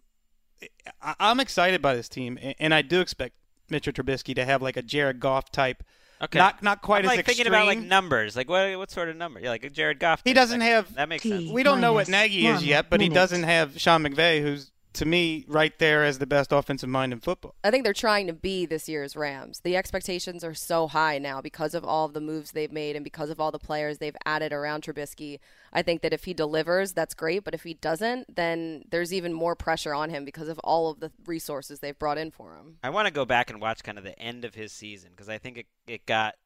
[1.02, 3.34] I- I'm excited by this team, a- and I do expect
[3.68, 5.82] Mitchell Trubisky to have like a Jared Goff type.
[6.22, 6.38] Okay.
[6.38, 7.36] Not not quite I'm, as like extreme.
[7.36, 8.36] thinking about like numbers.
[8.36, 9.40] Like what what sort of number?
[9.40, 10.22] Yeah, like a Jared Goff.
[10.24, 11.50] He doesn't That- have- That makes sense.
[11.50, 15.04] we don't know what Nagy is yet, but he doesn't have Sean McVay, who's to
[15.04, 17.54] me right there as the best offensive mind in football.
[17.62, 19.60] I think they're trying to be this year's Rams.
[19.60, 23.04] The expectations are so high now because of all of the moves they've made and
[23.04, 25.40] because of all the players they've added around Trubisky.
[25.72, 29.32] I think that if he delivers, that's great, but if he doesn't, then there's even
[29.32, 32.78] more pressure on him because of all of the resources they've brought in for him.
[32.82, 35.28] I want to go back and watch kind of the end of his season because
[35.28, 36.36] I think it it got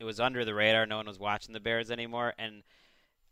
[0.00, 0.86] it was under the radar.
[0.86, 2.64] No one was watching the Bears anymore, and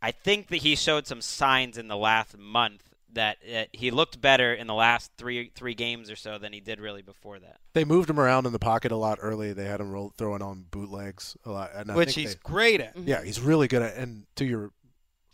[0.01, 4.21] I think that he showed some signs in the last month that uh, he looked
[4.21, 7.59] better in the last three three games or so than he did really before that.
[7.73, 9.53] They moved him around in the pocket a lot early.
[9.53, 12.41] They had him roll, throwing on bootlegs a lot, and I which think he's they-
[12.45, 12.97] great at.
[12.99, 13.97] yeah, he's really good at.
[13.97, 14.71] And to your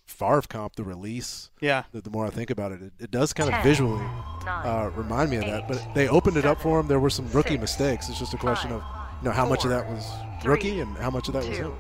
[0.06, 1.50] Favre comp, the release.
[1.60, 1.84] Yeah.
[1.92, 4.04] The, the more I think about it, it, it does kind of visually
[4.44, 5.68] uh, remind me of that.
[5.68, 6.88] But they opened it up for him.
[6.88, 8.08] There were some rookie mistakes.
[8.08, 8.82] It's just a question of
[9.22, 10.04] you know how much of that was
[10.44, 11.72] rookie and how much of that was him.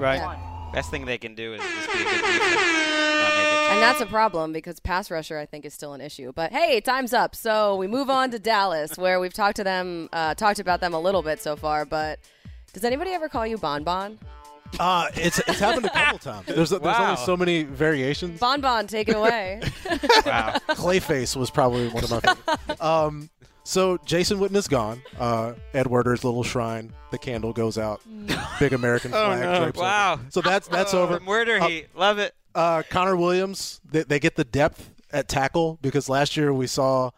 [0.00, 0.20] Right.
[0.72, 3.12] Best thing they can do is just be a good defense.
[3.68, 6.00] Not make it And that's a problem because pass rusher, I think, is still an
[6.00, 6.32] issue.
[6.34, 7.34] But hey, time's up.
[7.34, 10.94] So we move on to Dallas, where we've talked to them, uh, talked about them
[10.94, 11.84] a little bit so far.
[11.84, 12.18] But
[12.72, 14.18] does anybody ever call you Bon Bon?
[14.80, 16.46] Uh, it's it's happened a couple times.
[16.46, 18.40] There's there's only so many variations.
[18.40, 19.60] Bon Bon, take it away.
[20.26, 20.56] wow.
[20.70, 22.80] Clayface was probably one of my favorites.
[22.82, 23.30] Um,
[23.62, 25.02] so Jason Witten is gone.
[25.18, 28.00] Uh, Ed Werder's little shrine, the candle goes out.
[28.58, 29.40] Big American Oh, flag.
[29.40, 29.58] no.
[29.60, 29.84] drapes over.
[29.86, 30.20] Wow.
[30.30, 31.20] So that's that's Oh, over.
[31.20, 31.86] Murder Uh, heat.
[31.96, 32.34] Love it.
[32.56, 37.10] Uh, Connor Williams, they, they get the depth at tackle because last year we saw,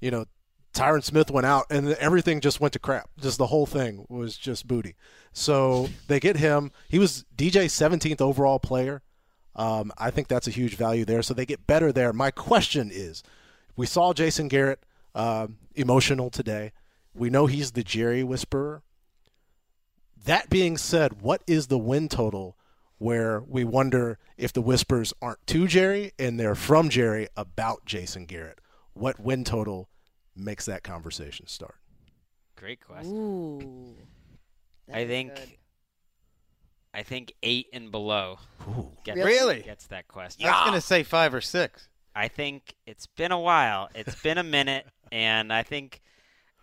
[0.00, 0.24] you know,
[0.72, 3.10] Tyron Smith went out and everything just went to crap.
[3.20, 4.94] Just the whole thing was just booty.
[5.32, 6.72] So they get him.
[6.88, 9.02] He was DJ's 17th overall player.
[9.54, 11.22] Um, I think that's a huge value there.
[11.22, 12.12] So they get better there.
[12.12, 13.22] My question is,
[13.76, 16.72] we saw Jason Garrett um emotional today.
[17.14, 18.82] We know he's the Jerry whisperer.
[20.24, 22.57] That being said, what is the win total
[22.98, 28.26] where we wonder if the whispers aren't to Jerry and they're from Jerry about Jason
[28.26, 28.58] Garrett?
[28.92, 29.88] What win total
[30.36, 31.76] makes that conversation start?
[32.56, 33.16] Great question.
[33.16, 33.94] Ooh.
[34.92, 35.58] I think.
[36.94, 38.38] I think eight and below.
[39.04, 39.62] Gets, Really?
[39.62, 40.46] Gets that question.
[40.46, 41.88] I was going to say five or six.
[42.14, 43.88] I think it's been a while.
[43.94, 46.00] It's been a minute, and I think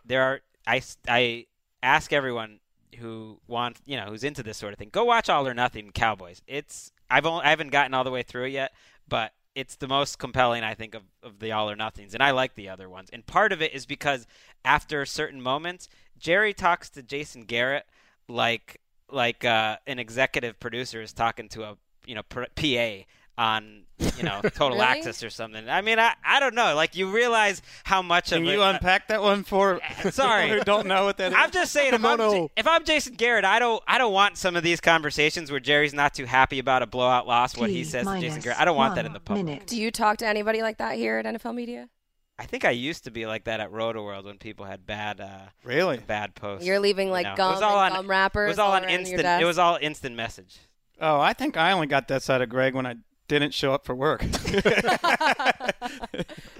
[0.03, 0.41] there are.
[0.67, 1.45] I I
[1.81, 2.59] ask everyone
[2.99, 5.91] who wants, you know, who's into this sort of thing, go watch All or Nothing
[5.91, 6.41] Cowboys.
[6.47, 8.73] It's I've only I haven't gotten all the way through it yet,
[9.07, 12.31] but it's the most compelling I think of, of the All or Nothings, and I
[12.31, 13.09] like the other ones.
[13.11, 14.27] And part of it is because
[14.63, 15.87] after certain moments,
[16.19, 17.85] Jerry talks to Jason Garrett
[18.27, 23.05] like like uh, an executive producer is talking to a you know PA
[23.37, 23.83] on
[24.17, 24.81] you know Total Really?
[24.81, 25.69] Access or something.
[25.69, 26.75] I mean, I I don't know.
[26.75, 29.79] Like you realize how much Can of you it, unpack that one for
[30.11, 30.43] Sorry.
[30.47, 31.37] people who don't know what that is?
[31.37, 32.51] I'm just saying, if I'm, Kimono.
[32.55, 35.93] if I'm Jason Garrett, I don't, I don't want some of these conversations where Jerry's
[35.93, 37.55] not too happy about a blowout loss.
[37.57, 39.65] What he says to Jason Garrett, I don't want that in the public.
[39.65, 41.89] Do you talk to anybody like that here at NFL Media?
[42.37, 45.21] I think I used to be like that at Roto World when people had bad,
[45.21, 45.99] uh, Really?
[45.99, 46.67] bad posts.
[46.67, 48.47] You're leaving like You know, it gum was all and on- gum wrappers.
[48.47, 49.41] It was all all on instant.
[49.41, 50.57] It was all instant message.
[50.99, 52.95] Oh, I think I only got that side of Greg when I
[53.27, 54.23] didn't show up for work.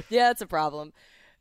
[0.09, 0.93] yeah, it's a problem.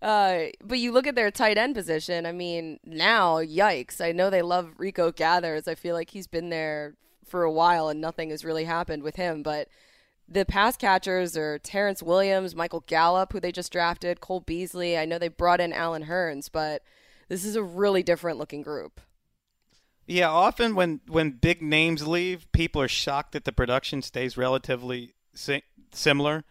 [0.02, 2.26] Uh, but you look at their tight end position.
[2.26, 4.00] I mean, now, yikes!
[4.00, 5.66] I know they love Rico Gathers.
[5.66, 9.16] I feel like he's been there for a while and nothing has really happened with
[9.16, 9.42] him.
[9.42, 9.68] But
[10.28, 14.96] the pass catchers are Terrance Williams, Michael Gallup, who they just drafted, Cole Beasley.
[14.96, 16.82] I know they brought in Allen Hurns, but
[17.28, 19.00] this is a really different looking group.
[20.07, 25.14] Yeah, often when when big names leave, people are shocked that the production stays relatively
[25.35, 25.62] si-
[25.93, 26.45] similar.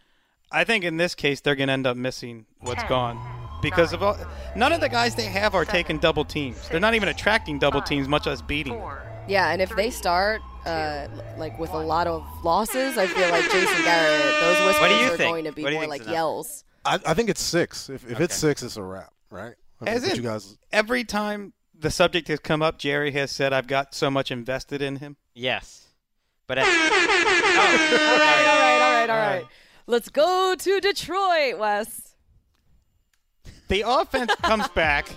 [0.52, 3.18] I think in this case they're going to end up missing what's gone
[3.60, 4.16] because of all,
[4.54, 6.68] none of the guys they have are taking double teams.
[6.68, 8.78] They're not even attracting double teams, much less beating.
[8.78, 8.98] them.
[9.26, 13.44] Yeah, and if they start uh, like with a lot of losses, I feel like
[13.50, 15.32] Jason Garrett, those whispers What do you are think?
[15.32, 16.62] going to be What more like yells.
[16.84, 17.88] I, I think it's six.
[17.88, 19.54] If, if it's six, it's a wrap, right?
[19.80, 23.30] I mean, As in- you guys, Every time the subject has come up, Jerry has
[23.30, 25.88] said, "I've got so much invested in him." Yes,
[26.46, 29.44] but at, all right, all right, all right, all right.
[29.86, 32.14] Let's go to Detroit, Wes.
[33.68, 35.08] The offense comes back,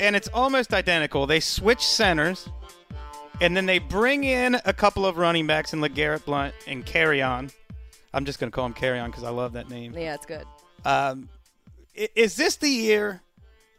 [0.00, 1.26] and it's almost identical.
[1.26, 2.48] They switch centers,
[3.40, 7.52] and then they bring in a couple of running backs in LeGarrette Blunt and Kerryon.
[8.12, 9.94] I'm just going to call him Carry On because I love that name.
[9.96, 10.44] Yeah, it's good.
[10.84, 11.28] Um,
[11.94, 13.22] is this the year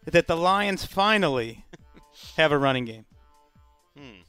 [0.06, 1.65] that the Lions finally
[2.38, 3.06] have a running game?
[3.98, 4.22] Hmm.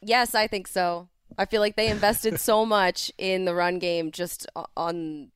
[0.00, 1.08] Yes, I think so.
[1.38, 5.30] I feel like they invested so much in the run game just on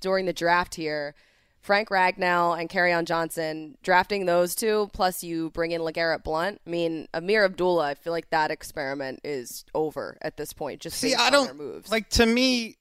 [0.00, 1.14] during the draft here.
[1.62, 6.60] Frank Ragnow and on Johnson drafting those two, plus you bring in LeGarrette Blunt.
[6.66, 7.86] I mean, Ameer Abdullah.
[7.86, 10.80] I feel like that experiment is over at this point.
[10.80, 11.90] Just See, I don't moves.
[11.90, 12.76] like to me.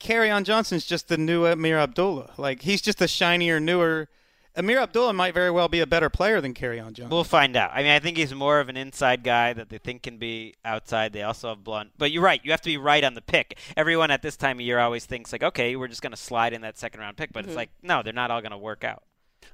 [0.00, 2.34] Kerryon Johnson's just the new Ameer Abdullah.
[2.38, 4.08] Like he's just a shinier, newer.
[4.56, 7.10] Ameer Abdullah might very well be a better player than Kerryon Johnson.
[7.10, 7.70] We'll find out.
[7.74, 10.54] I mean, I think he's more of an inside guy that they think can be
[10.64, 11.12] outside.
[11.12, 11.90] They also have Blunt.
[11.98, 12.40] But you're right.
[12.42, 13.58] You have to be right on the pick.
[13.76, 16.52] Everyone at this time of year always thinks, like, okay, we're just going to slide
[16.54, 17.32] in that second round pick.
[17.32, 17.50] But Mm-hmm.
[17.50, 19.02] it's like, no, they're not all going to work out.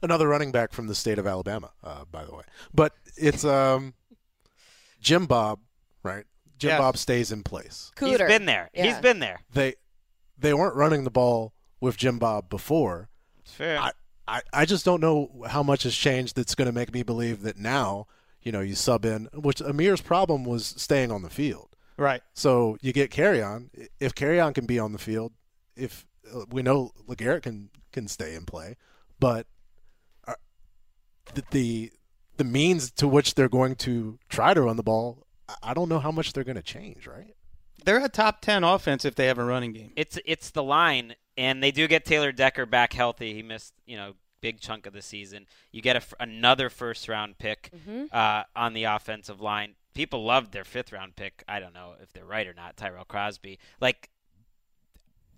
[0.02, 2.44] another running back from the state of Alabama, uh, by the way.
[2.72, 3.94] But it's um,
[5.00, 5.58] Jim Bob,
[6.02, 6.24] right?
[6.58, 6.78] Jim Yes.
[6.78, 7.90] Bob stays in place.
[7.96, 8.08] Cooter.
[8.10, 8.70] He's been there.
[8.72, 9.00] He's Yeah.
[9.00, 9.40] been there.
[9.52, 9.74] They
[10.38, 13.08] they weren't running the ball with Jim Bob before.
[13.40, 13.78] It's fair.
[13.78, 13.90] I,
[14.26, 17.42] I, I just don't know how much has changed that's going to make me believe
[17.42, 18.06] that now,
[18.42, 21.76] you know, you sub in, which Ameer's problem was staying on the field.
[21.96, 22.22] Right.
[22.32, 23.68] So you get Kerryon.
[24.00, 25.32] If Kerryon can be on the field,
[25.76, 28.76] if uh, we know Legarrette can can stay and play,
[29.20, 29.46] but
[30.26, 30.34] uh,
[31.34, 31.92] the, the
[32.38, 35.26] the means to which they're going to try to run the ball,
[35.62, 37.06] I don't know how much they're going to change.
[37.06, 37.34] Right?
[37.84, 39.92] They're a top ten offense if they have a running game.
[39.96, 43.34] It's it's the line, and they do get Taylor Decker back healthy.
[43.34, 45.46] He missed you know big chunk of the season.
[45.70, 47.70] You get a f another first round pick
[48.12, 49.74] uh, on the offensive line.
[49.94, 51.44] People loved their fifth round pick.
[51.46, 52.76] I don't know if they're right or not.
[52.76, 54.10] Tyrell Crosby, like.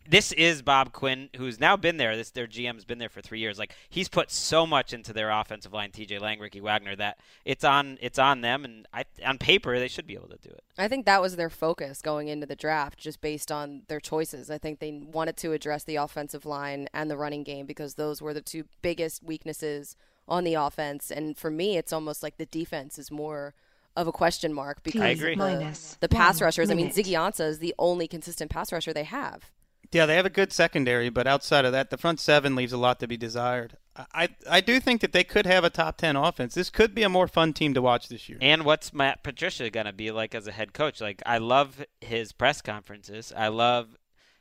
[0.08, 2.16] This is Bob Quinn, who's now been there.
[2.16, 3.58] This their GM's been there for three years.
[3.58, 6.18] Like he's put so much into their offensive line, T.J.
[6.18, 8.64] Lang, Ricky Wagner, that it's on it's on them.
[8.64, 10.62] And I, on paper, they should be able to do it.
[10.76, 14.50] I think that was their focus going into the draft, just based on their choices.
[14.50, 18.20] I think they wanted to address the offensive line and the running game because those
[18.20, 19.96] were the two biggest weaknesses
[20.28, 21.10] on the offense.
[21.10, 23.54] And for me, it's almost like the defense is more
[23.96, 25.34] of a question mark because I agree.
[25.34, 26.70] the, Minus the pass one rushers.
[26.70, 26.90] I mean.
[26.90, 29.50] Ziggy Ansah is the only consistent pass rusher they have.
[29.94, 32.76] Yeah, they have a good secondary, but outside of that, the front seven leaves a
[32.76, 33.76] lot to be desired.
[34.12, 36.54] I I, do think that they could have a top ten offense.
[36.54, 38.38] This could be a more fun team to watch this year.
[38.40, 41.00] And what's Matt Patricia going to be like as a head coach?
[41.00, 43.32] Like, I love his press conferences.
[43.36, 43.96] I love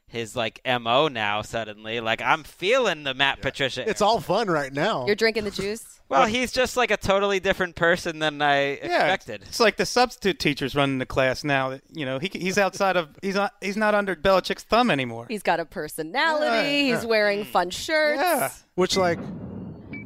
[0.08, 1.42] his like mo now.
[1.42, 3.88] Suddenly, like I'm feeling the Matt Patricia.
[3.90, 5.06] It's all fun right now.
[5.06, 6.00] You're drinking the juice.
[6.10, 9.44] well, he's just like a totally different person than I Yeah, expected.
[9.48, 11.80] It's like the substitute teachers running the class now.
[11.92, 15.26] You know, he he's outside of he's not he's not under Belichick's thumb anymore.
[15.30, 16.46] He's got a personality.
[16.46, 17.48] Yeah, He's wearing mm.
[17.48, 18.22] fun shirts.
[18.22, 18.52] Yeah.
[18.76, 19.20] Which like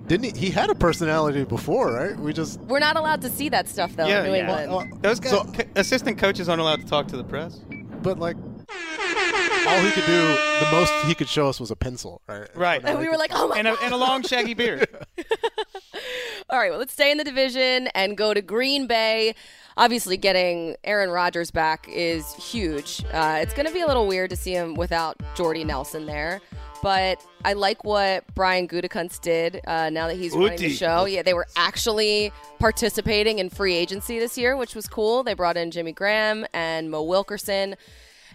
[0.07, 0.45] didn't he?
[0.47, 2.17] He had a personality before, right?
[2.17, 4.63] We just We're not allowed to see that stuff though Yeah, in New yeah.
[4.63, 5.03] England.
[5.03, 7.59] Those guys, So- co- assistant coaches aren't allowed to talk to the press.
[8.01, 8.37] but like
[8.69, 10.21] all he could do,
[10.59, 12.49] the most he could show us was a pencil, right?
[12.55, 12.81] Right.
[12.83, 14.87] and we were like, oh my And a, and a long shaggy beard.
[16.49, 19.35] All right, well, let's stay in the division and go to Green Bay.
[19.75, 23.03] Obviously, getting Aaron Rodgers back is huge.
[23.11, 26.39] Uh, it's going to be a little weird to see him without Jordy Nelson there.
[26.81, 31.05] But I like what Brian Gutekunst did uh, now that he's running the show.
[31.05, 35.23] Yeah, they were actually participating in free agency this year, which was cool.
[35.23, 37.75] They brought in Jimmy Graham and Mo Wilkerson.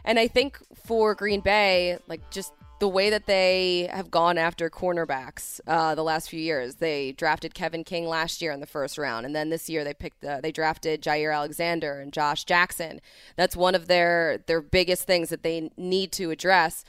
[0.05, 4.69] And I think for Green Bay, like just the way that they have gone after
[4.69, 8.99] cornerbacks uh, the last few years, they drafted Kevin King last year in the first
[8.99, 13.01] round, and then this year they picked uh, they drafted Jaire Alexander and Josh Jackson.
[13.37, 16.85] That's one of their their biggest things that they need to address.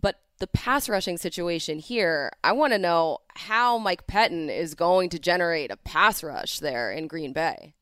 [0.00, 5.08] But the pass rushing situation here, I want to know how Mike Pettine is going
[5.08, 7.74] to generate a pass rush there in Green Bay.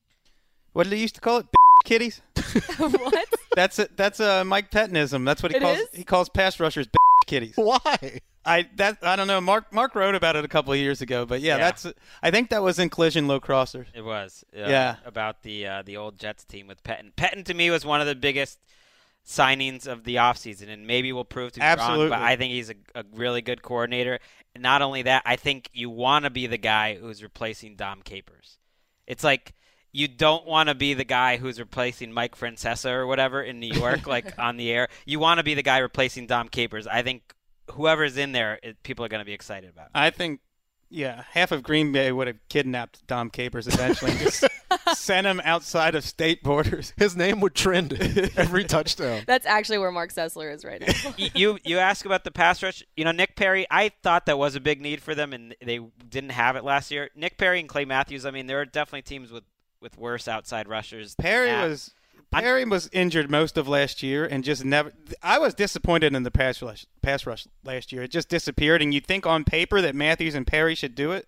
[0.73, 1.45] What did they used to call it?
[1.83, 2.21] Kitties.
[2.77, 3.25] what?
[3.55, 5.25] That's a, that's a Mike Pettinism.
[5.25, 5.87] That's what he It calls is?
[5.93, 6.87] he calls pass rushers
[7.27, 7.53] kitties.
[7.55, 8.19] Why?
[8.45, 9.39] I that I don't know.
[9.39, 11.65] Mark Mark wrote about it a couple of years ago, but yeah, Yeah.
[11.65, 11.85] that's
[12.23, 13.85] I think that was in collision low crossers.
[13.93, 14.43] It was.
[14.55, 14.95] uh, Yeah.
[15.05, 17.11] About the uh, the old Jets team with Pettine.
[17.15, 18.57] Pettine to me was one of the biggest
[19.25, 21.73] signings of the offseason, and maybe will prove to be wrong.
[21.77, 22.09] Absolutely.
[22.09, 24.19] But I think he's a, a really good coordinator.
[24.55, 28.01] And not only that, I think you want to be the guy who's replacing Dom
[28.01, 28.57] Capers.
[29.07, 29.53] It's like
[29.91, 33.73] you don't want to be the guy who's replacing Mike Francesa or whatever in New
[33.73, 34.87] York, like on the air.
[35.05, 36.87] You want to be the guy replacing Dom Capers.
[36.87, 37.33] I think
[37.71, 39.89] whoever's in there, it, people are going to be excited about.
[39.93, 40.39] I think
[40.91, 44.43] yeah, half of Green Bay would have kidnapped Dom Capers eventually and just
[44.93, 46.93] sent him outside of state borders.
[46.97, 47.93] His name would trend
[48.35, 49.23] every touchdown.
[49.25, 51.13] That's actually where Marc Sessler is right now.
[51.33, 52.83] You you ask about the pass rush.
[52.97, 53.65] You know, Nick Perry.
[53.71, 55.79] I thought that was a big need for them, and they
[56.09, 57.09] didn't have it last year.
[57.15, 58.25] Nick Perry and Clay Matthews.
[58.25, 59.43] I mean, there are definitely teams with
[59.81, 61.15] with worse outside rushers.
[61.15, 61.67] Perry that.
[61.67, 61.93] was
[62.31, 64.93] Perry was injured most of last year and just never.
[65.21, 66.85] I was disappointed in the pass rush.
[67.01, 68.81] Pass rush last year, it just disappeared.
[68.81, 71.27] And you'd think on paper that Matthews and Perry should do it,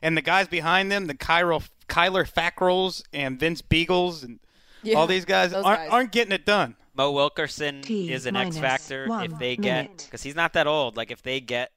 [0.00, 4.38] and the guys behind them, the Kyler Kyler Fackrells and Vince Biegels and
[4.82, 5.88] Yeah, all these guys aren't guys.
[5.90, 6.76] aren't getting it done.
[6.94, 10.96] Mo Wilkerson T is an X factor if they get because he's not that old.
[10.96, 11.70] Like if they get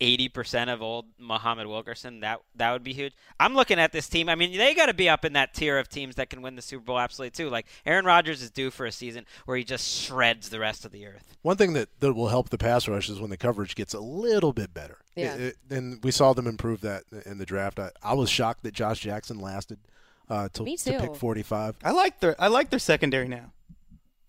[0.00, 3.12] eighty percent of old Muhammad Wilkerson, that that would be huge.
[3.40, 4.28] I'm looking at this team.
[4.28, 6.56] I mean, they got to be up in that tier of teams that can win
[6.56, 7.50] the Super Bowl absolutely too.
[7.50, 10.92] Like Aaron Rodgers is due for a season where he just shreds the rest of
[10.92, 11.36] the earth.
[11.42, 14.00] One thing that, that will help the pass rush is when the coverage gets a
[14.00, 14.98] little bit better.
[15.14, 15.34] Yeah.
[15.34, 17.78] It- it- and we saw them improve that in the draft.
[17.78, 19.78] I, I was shocked that Josh Jackson lasted
[20.30, 21.76] uh, to, Me to pick 45.
[21.82, 23.52] I like their I like their secondary now.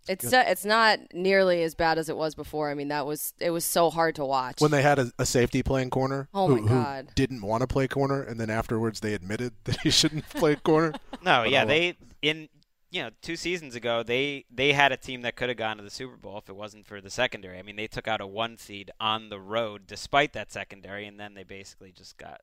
[0.08, 2.70] It's uh, it's not nearly as bad as it was before.
[2.72, 4.60] I mean, that was it was so hard to watch.
[4.60, 7.06] When they had a, a safety playing corner Oh who, my God.
[7.10, 10.56] who didn't want to play corner, and then afterwards they admitted that he shouldn't play
[10.56, 10.94] corner.
[11.22, 12.48] No, But yeah, they in
[12.92, 15.84] you know two seasons ago they they had a team that could have gone to
[15.84, 17.60] the Super Bowl if it wasn't for the secondary.
[17.60, 21.20] I mean, they took out a one seed on the road despite that secondary, and
[21.20, 22.42] then they basically just got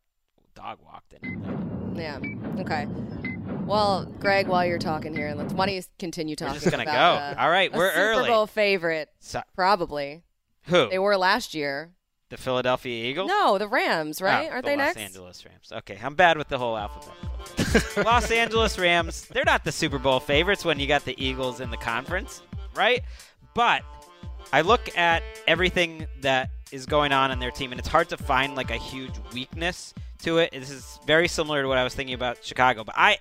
[0.54, 1.94] dog walked in.
[1.96, 2.18] yeah.
[2.60, 2.86] Okay.
[3.66, 6.54] Well, Greg, while you're talking here, let's why don't you continue talking?
[6.54, 7.40] We're just gonna about, go.
[7.40, 8.28] uh, All right, we're Super early.
[8.28, 10.22] Bowl favorite, So, probably.
[10.64, 10.88] who?
[10.88, 11.90] They were last year.
[12.30, 13.28] the Philadelphia Eagles?
[13.28, 14.48] No, the Rams, right?
[14.48, 14.96] Oh, Aren't the they Los next?
[14.96, 15.72] Los Angeles Rams.
[15.72, 17.96] Okay, I'm bad with the whole alphabet.
[18.04, 21.70] Los Angeles Rams, they're not the Super Bowl favorites when you got the Eagles in
[21.70, 22.42] the conference,
[22.74, 23.02] right?
[23.54, 23.82] But
[24.52, 28.16] I look at everything that is going on in their team, and it's hard to
[28.16, 30.52] find like a huge weakness to it.
[30.52, 32.84] This is very similar to what I was thinking about Chicago.
[32.84, 33.18] But I,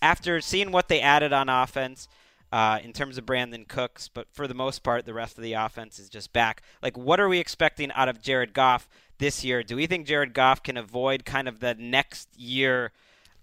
[0.00, 2.08] after seeing what they added on offense,
[2.50, 5.52] uh, in terms of Brandin Cooks, but for the most part, the rest of the
[5.52, 6.62] offense is just back.
[6.82, 8.88] Like, what are we expecting out of Jared Goff
[9.18, 9.62] this year?
[9.62, 12.92] Do we think Jared Goff can avoid kind of the next year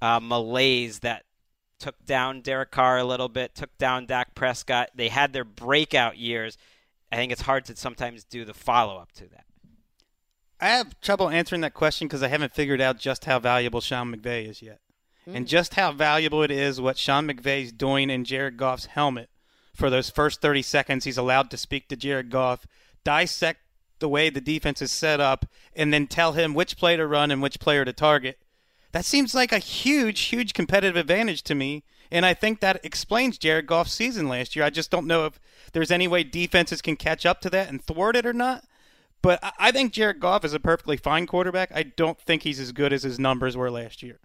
[0.02, 1.24] uh, malaise that
[1.80, 4.90] took down Derek Carr a little bit, took down Dak Prescott?
[4.96, 6.58] They had their breakout years.
[7.12, 9.46] I think it's hard to sometimes do the follow up to that.
[10.60, 14.16] I have trouble answering that question because I haven't figured out just how valuable Sean
[14.16, 14.80] McVay is yet.
[15.28, 15.50] And mm.
[15.50, 19.30] just how valuable it is what Sean McVay's doing in Jared Goff's helmet
[19.76, 22.66] for those first 30 seconds he's allowed to speak to Jared Goff,
[23.04, 23.60] dissect
[24.00, 25.46] the way the defense is set up,
[25.76, 28.40] and then tell him which play to run and which player to target.
[28.92, 31.84] That seems like a huge, huge competitive advantage to me.
[32.12, 34.64] And I think that explains Jared Goff's season last year.
[34.64, 35.40] I just don't know if
[35.74, 38.64] there's any way defenses can catch up to that and thwart it or not.
[39.22, 41.72] But I- I think Jared Goff is a perfectly fine quarterback.
[41.74, 44.20] I don't think he's as good as his numbers were last year.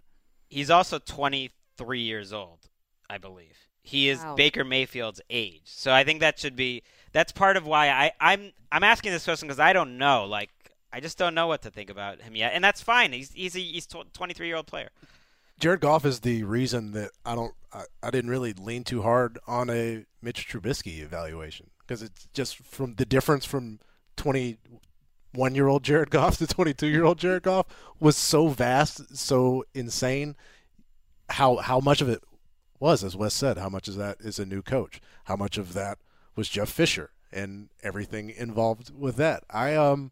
[0.49, 2.69] He's also 23 years old,
[3.09, 3.57] I believe.
[3.83, 4.35] He is Wow.
[4.35, 6.83] Baker Mayfield's age, so I think that should be.
[7.13, 10.25] That's part of why I, I'm I'm asking this question because I don't know.
[10.25, 10.51] Like
[10.93, 13.11] I just don't know what to think about him yet, and that's fine.
[13.11, 14.89] He's he's a he's 23 year old player.
[15.59, 19.39] Jared Goff is the reason that I don't I, I didn't really lean too hard
[19.47, 23.79] on a Mitch Trubisky evaluation because it's just from the difference from
[24.17, 27.65] 21 year old Jared Goff to 22 year old Jared Goff
[27.99, 30.35] was so vast, so insane.
[31.29, 32.21] How how much of it
[32.79, 34.99] was, as Wes said, how much of that is a new coach?
[35.25, 35.99] How much of that
[36.35, 39.43] was Jeff Fisher and everything involved with that?
[39.49, 40.11] I um.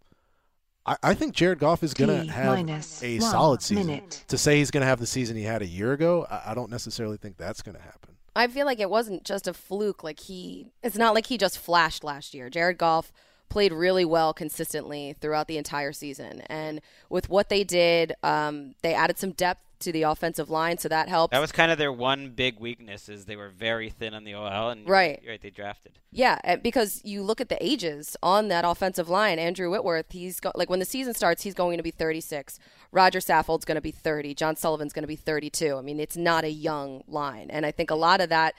[0.86, 2.70] I, I think Jared Goff is going T to have
[3.04, 3.88] a solid season.
[3.88, 4.24] minute.
[4.30, 6.54] To say he's going to have the season he had a year ago, I, I
[6.56, 8.16] don't necessarily think that's going to happen.
[8.36, 10.04] I feel like it wasn't just a fluke.
[10.04, 12.50] Like he, it's not like he just flashed last year.
[12.50, 13.12] Jared Goff
[13.50, 18.94] played really well consistently throughout the entire season, and with what they did, um, they
[18.94, 21.32] added some depth to the offensive line, so that helped.
[21.32, 24.34] That was kind of their one big weakness is they were very thin on the
[24.36, 25.22] OL, and Right.
[25.26, 25.94] right they drafted.
[26.12, 30.52] Yeah, because you look at the ages on that offensive line, Andrew Whitworth, he's go-
[30.54, 32.60] like when the season starts, he's going to be 36.
[32.92, 34.34] Rodger Saffold's going to be 30.
[34.34, 35.78] John Sullivan's going to be 32.
[35.78, 38.56] I mean, it's not a young line, and I think a lot of that,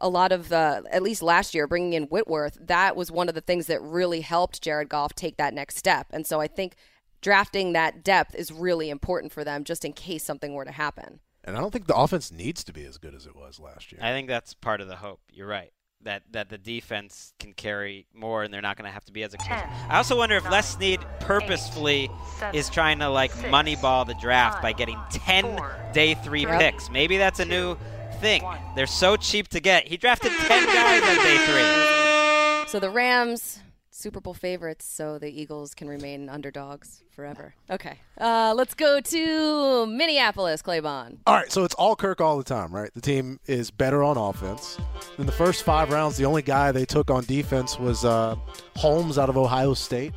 [0.00, 3.34] a lot of uh, at least last year, bringing in Whitworth, that was one of
[3.34, 6.06] the things that really helped Jared Goff take that next step.
[6.10, 6.74] And so I think
[7.20, 11.20] drafting that depth is really important for them, just in case something were to happen.
[11.44, 13.92] And I don't think the offense needs to be as good as it was last
[13.92, 14.00] year.
[14.02, 15.20] I think that's part of the hope.
[15.32, 15.72] You're right.
[16.02, 19.22] That that the defense can carry more and they're not going to have to be
[19.22, 19.70] as expensive.
[19.88, 22.10] I also wonder if Les Snead purposefully
[22.52, 25.58] is trying to like moneyball the draft by getting 10
[25.94, 26.60] day 3 Yep.
[26.60, 26.90] picks.
[26.90, 27.76] Maybe that's a new
[28.24, 28.42] thing.
[28.74, 29.86] They're so cheap to get.
[29.86, 32.68] He drafted 10 guys on day 3.
[32.68, 33.60] So the Rams,
[33.90, 37.54] Super Bowl favorites, so the Eagles can remain underdogs forever.
[37.70, 37.98] Okay.
[38.18, 41.18] Uh, let's go to Minneapolis, Claybon.
[41.26, 42.92] All right, so it's all Kirk all the time, right?
[42.94, 44.78] The team is better on offense.
[45.18, 48.36] In the first five rounds, the only guy they took on defense was uh,
[48.74, 50.14] Holmes out of Ohio State.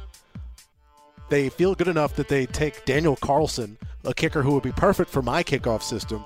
[1.29, 5.09] They feel good enough that they take Daniel Carlson, a kicker who would be perfect
[5.11, 6.23] for my kickoff system,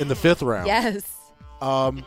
[0.00, 0.66] in the fifth round.
[0.66, 1.18] Yes.
[1.60, 2.04] Um,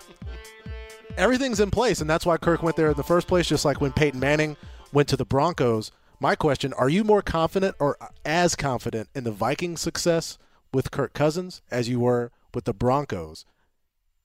[1.17, 3.47] everything's in place, and that's why Kirk went there in the first place.
[3.47, 4.57] Just like when Peyton Manning
[4.91, 5.91] went to the Broncos.
[6.19, 10.37] My question: Are you more confident or as confident in the Vikings' success
[10.73, 13.45] with Kirk Cousins as you were with the Broncos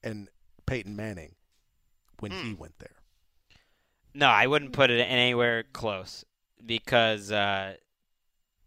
[0.03, 0.29] and
[0.67, 1.35] Peyton Manning
[2.21, 2.97] when he went there?
[4.15, 6.25] No, I wouldn't put it anywhere close
[6.65, 7.75] because uh,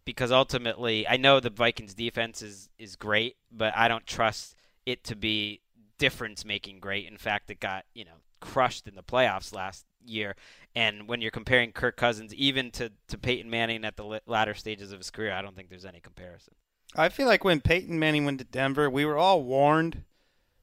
[0.06, 4.56] because ultimately I know the Vikings defense is is great, but I don't trust
[4.86, 5.62] it to be
[6.02, 7.08] difference making great.
[7.08, 10.36] In fact, it got you know crushed in the playoffs last year.
[10.76, 14.56] And when you're comparing Kirk Cousins even to to Peyton Manning at the la- latter
[14.56, 16.56] stages of his career, I don't think there's any comparison.
[16.96, 20.04] I feel like when Peyton Manning went to Denver, we were all warned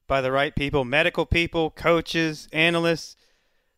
[0.07, 3.15] by the right people, medical people, coaches, analysts,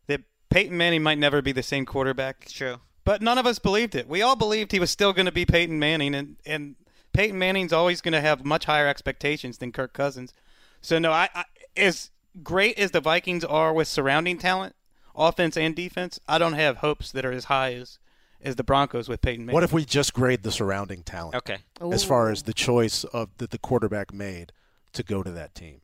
[0.08, 2.48] that Peyton Manning might never be the same quarterback.
[2.50, 2.78] True.
[3.06, 4.08] But none of us believed it.
[4.08, 6.76] We all believed he was still going to be Peyton Manning, and, and
[7.14, 10.34] Peyton Manning's always going to have much higher expectations than Kirk Cousins.
[10.82, 11.46] So, no, I, I
[11.78, 12.10] as
[12.44, 14.76] great as the Vikings are with surrounding talent,
[15.16, 18.00] offense and defense, I don't have hopes that are as high as,
[18.42, 19.54] as the Broncos with Peyton Manning.
[19.54, 21.36] What if we just grade the surrounding talent?
[21.36, 21.58] Okay.
[21.92, 24.52] As far as the choice of that the quarterback made
[24.94, 25.82] to go to that team.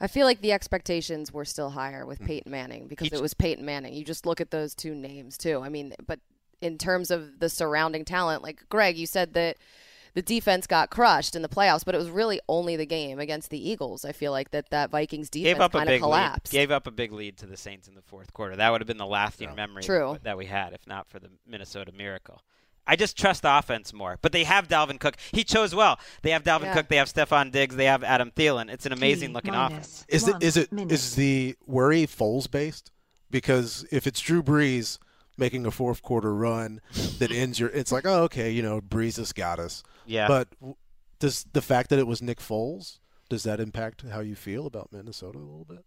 [0.00, 2.08] I feel like the expectations were still higher Mm.
[2.08, 3.94] with Peyton Manning because He- it was Peyton Manning.
[3.94, 5.60] You just look at those two names too.
[5.62, 6.20] I mean, but
[6.60, 9.56] in terms of the surrounding talent, like Greg, you said that
[10.14, 13.50] the defense got crushed in the playoffs, but it was really only the game against
[13.50, 14.04] the Eagles.
[14.04, 16.52] I feel like that that Vikings defense Gave up a kind of big collapsed.
[16.52, 16.58] lead.
[16.58, 18.56] Gave up a big lead to the Saints in the fourth quarter.
[18.56, 20.18] That would have been the lasting memory True.
[20.22, 22.42] that we had, if not for the Minnesota Miracle.
[22.84, 24.18] I just trust the offense more.
[24.22, 25.14] But they have Dalvin Cook.
[25.30, 26.00] He chose well.
[26.22, 26.74] They have Dalvin Yeah.
[26.74, 26.88] Cook.
[26.88, 27.76] They have Stefon Diggs.
[27.76, 28.70] They have Adam Thielen.
[28.72, 30.04] It's an amazing looking offense.
[30.08, 32.90] Is it is it is the worry Foles based?
[33.30, 34.98] Because if it's Drew Brees
[35.38, 36.80] making a fourth quarter run
[37.18, 39.82] that ends your, it's like oh okay, you know Brees has got us.
[40.06, 40.28] Yeah.
[40.28, 40.48] But
[41.18, 42.98] does the fact that it was Nick Foles
[43.32, 45.86] does that impact how you feel about Minnesota a little bit?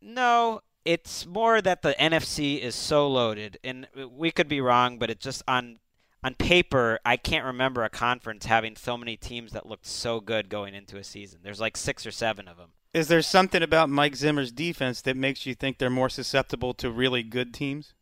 [0.00, 5.08] No, it's more that the NFC is so loaded, and we could be wrong, but
[5.08, 5.78] it just on
[6.24, 10.48] on paper, I can't remember a conference having so many teams that looked so good
[10.48, 11.38] going into a season.
[11.44, 12.70] There's like six or seven of them.
[12.92, 16.90] Is there something about Mike Zimmer's defense that makes you think they're more susceptible to
[16.90, 17.94] really good teams?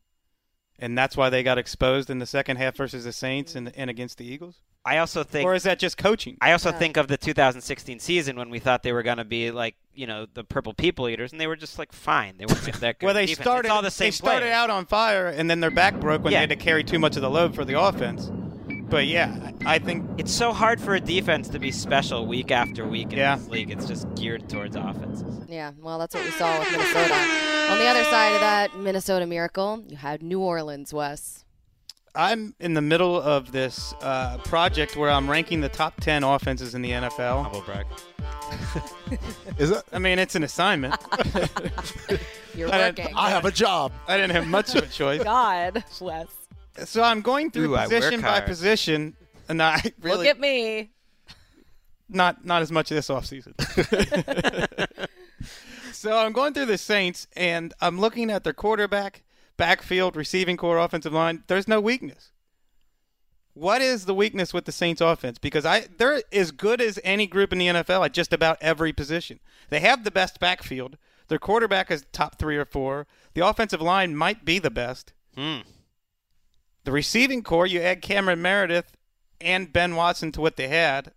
[0.80, 3.90] And that's why they got exposed in the second half versus the Saints and, and
[3.90, 4.56] against the Eagles?
[4.84, 6.38] I also think, Or is that just coaching?
[6.40, 9.50] I also think of the 2016 season when we thought they were going to be
[9.50, 12.38] like, you know, the purple people eaters, and they were just like fine.
[12.38, 13.04] They weren't that good.
[13.04, 13.44] Well, they defense.
[13.44, 13.68] started.
[13.68, 14.54] It's all the same they started players.
[14.54, 16.38] out on fire, and then their back broke when Yeah.
[16.38, 18.30] they had to carry too much of the load for the offense.
[18.90, 22.50] But yeah, I I think It's so hard for a defense to be special week
[22.50, 23.36] after week in Yeah.
[23.36, 23.70] this league.
[23.70, 25.44] It's just geared towards offenses.
[25.48, 27.14] Yeah, well, that's what we saw with Minnesota.
[27.70, 31.44] On the other side of that Minnesota miracle, you had New Orleans, Wes.
[32.16, 36.74] I'm in the middle of this uh, project where I'm ranking the top ten offenses
[36.74, 37.44] in the NFL.
[37.44, 37.86] Humble brag.
[39.58, 39.84] Is it?
[39.92, 40.96] I mean, it's an assignment.
[42.56, 43.92] You're I didn't- I have a job.
[44.08, 45.22] I didn't have much of a choice.
[45.22, 46.26] God, Wes.
[46.84, 49.16] So I'm going through Ooh, position by position,
[49.48, 50.90] and I really Look at me.
[52.08, 53.54] not not as much this offseason.
[55.92, 59.22] so I'm going through the Saints, and I'm looking at their quarterback,
[59.56, 61.44] backfield, receiving core, offensive line.
[61.46, 62.32] There's no weakness.
[63.54, 65.38] What is the weakness with the Saints offense?
[65.38, 68.92] Because I they're as good as any group in the NFL at just about every
[68.92, 69.40] position.
[69.68, 70.96] They have the best backfield.
[71.28, 73.06] Their quarterback is top three or four.
[73.34, 75.12] The offensive line might be the best.
[75.36, 75.58] Hmm.
[76.84, 78.96] The receiving core, you add Cameron Meredith
[79.40, 81.12] and Ben Watson to what they had.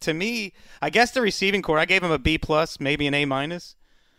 [0.00, 3.14] To me, I guess the receiving core, I gave them a B plus, maybe an
[3.14, 3.76] A minus,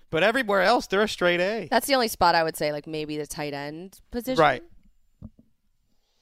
[0.10, 1.68] but everywhere else they're a straight A.
[1.72, 4.42] That's the only spot I would say, like maybe the tight end position.
[4.42, 4.64] Right.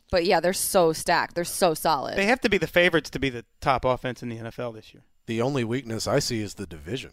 [0.09, 1.35] But yeah, they're so stacked.
[1.35, 2.15] They're so solid.
[2.17, 4.93] They have to be the favorites to be the top offense in the NFL this
[4.93, 5.03] year.
[5.25, 7.11] The only weakness I see is the division.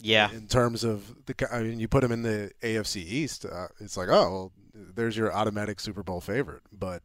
[0.00, 0.30] Yeah.
[0.30, 3.46] In terms of the, I mean, you put them in the AFC East.
[3.46, 4.52] Uh, it's like, oh, well,
[4.94, 6.62] there's your automatic Super Bowl favorite.
[6.72, 7.02] But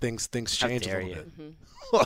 [0.00, 1.14] things things change a little you.
[1.14, 1.38] bit.
[1.38, 1.50] Mm-hmm.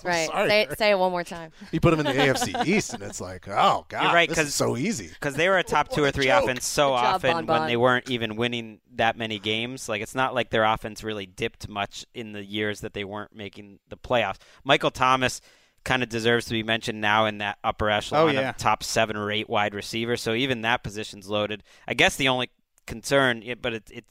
[0.07, 0.27] right.
[0.27, 0.49] Sorry.
[0.49, 1.53] Say, it, say it one more time.
[1.73, 4.39] You put them in the AFC East, and it's like, oh god, You're right, this
[4.39, 5.09] is 'cause- so easy.
[5.13, 6.45] Because they were a top two or three joke.
[6.45, 7.67] offense so job, often Bon when Bon.
[7.69, 9.89] they weren't even winning that many games.
[9.89, 13.35] Like it's not like their offense really dipped much in the years that they weren't
[13.35, 14.39] making the playoffs.
[14.65, 15.41] Michael Thomas
[15.85, 18.49] kind of deserves to be mentioned now in that upper echelon Oh, yeah.
[18.51, 20.23] of top seven or eight wide receivers.
[20.23, 21.63] So even that position's loaded.
[21.87, 22.49] I guess the only
[22.87, 24.05] concern, but it, it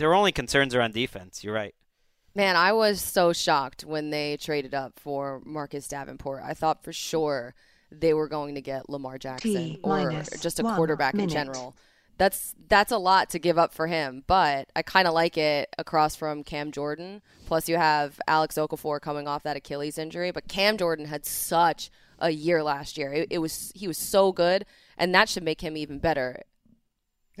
[0.00, 1.44] their only concerns are on defense.
[1.44, 1.74] You're right.
[2.34, 6.42] Man, I was so shocked when they traded up for Marcus Davenport.
[6.44, 7.54] I thought for sure
[7.90, 11.76] they were going to get Lamar Jackson T or just a one quarterback in general.
[12.18, 15.74] That's that's a lot to give up for him, but I kind of like it
[15.78, 17.22] across from Cam Jordan.
[17.46, 21.90] Plus, you have Alex Okafor coming off that Achilles injury, but Cam Jordan had such
[22.18, 23.12] a year last year.
[23.12, 24.66] It, it was he was so good,
[24.98, 26.42] and that should make him even better.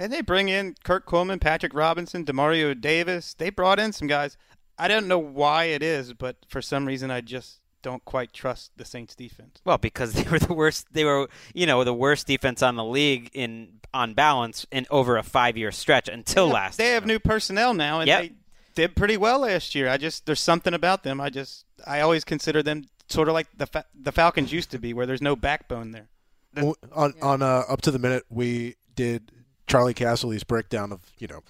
[0.00, 3.34] And they bring in Kurt Coleman, Patrick Robinson, Demario Davis.
[3.34, 4.38] They brought in some guys.
[4.78, 8.72] I don't know why it is, but for some reason I just don't quite trust
[8.78, 9.60] the Saints defense.
[9.64, 10.86] Well, because they were the worst.
[10.92, 15.18] They were, you know, the worst defense on the league in on balance in over
[15.18, 16.78] a five year stretch until last.
[16.78, 16.94] They year.
[16.94, 18.20] have new personnel now, and Yep.
[18.22, 18.32] they
[18.74, 19.88] did pretty well last year.
[19.90, 21.20] I just there's something about them.
[21.20, 24.78] I just I always consider them sort of like the Fa- the Falcons used to
[24.78, 26.08] be, where there's no backbone there.
[26.54, 29.30] Well, on on uh, up to the minute, we did
[29.70, 31.42] Charlie Cassidy's breakdown of you know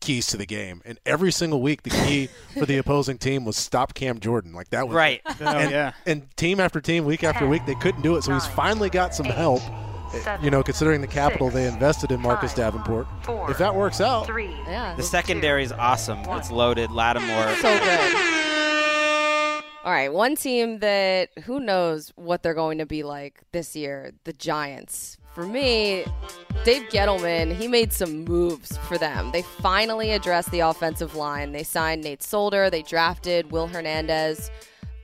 [0.00, 3.56] keys to the game, and every single week the key for the opposing team was
[3.56, 4.52] stop Cam Jordan.
[4.54, 5.20] Like that was right.
[5.26, 5.92] Oh, and, yeah.
[6.06, 8.22] and team after team, week after week, they couldn't do it.
[8.22, 9.60] So he's finally got some help.
[10.14, 13.06] eh, You know, considering the capital they invested in Marcus Davenport,
[13.50, 16.20] if that works out, three, Yeah, The secondary is awesome.
[16.20, 16.90] It's loaded.
[16.90, 17.54] Lattimore.
[17.56, 18.47] so good.
[19.88, 24.12] All right, one team that who knows what they're going to be like this year,
[24.24, 25.16] the Giants.
[25.34, 26.04] For me,
[26.62, 29.30] Dave Gettleman, he made some moves for them.
[29.32, 31.52] They finally addressed the offensive line.
[31.52, 34.50] They signed Nate Solder, they drafted Will Hernandez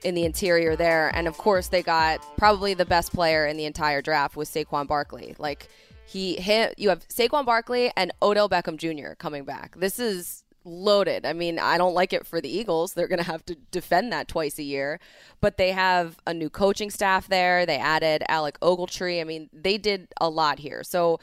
[0.03, 3.65] in the interior there, and of course they got probably the best player in the
[3.65, 5.35] entire draft was Saquon Barkley.
[5.39, 5.67] Like
[6.05, 9.15] He, he you have Saquon Barkley and Odell Beckham Jr.
[9.15, 9.77] coming back.
[9.79, 11.27] This is loaded.
[11.27, 12.95] I mean, I don't like it for the Eagles.
[12.95, 14.99] They're going to have to defend that twice a year,
[15.41, 17.67] but they have a new coaching staff there.
[17.67, 19.21] They added Alec Ogletree.
[19.21, 20.83] I mean, they did a lot here.
[20.83, 21.21] So,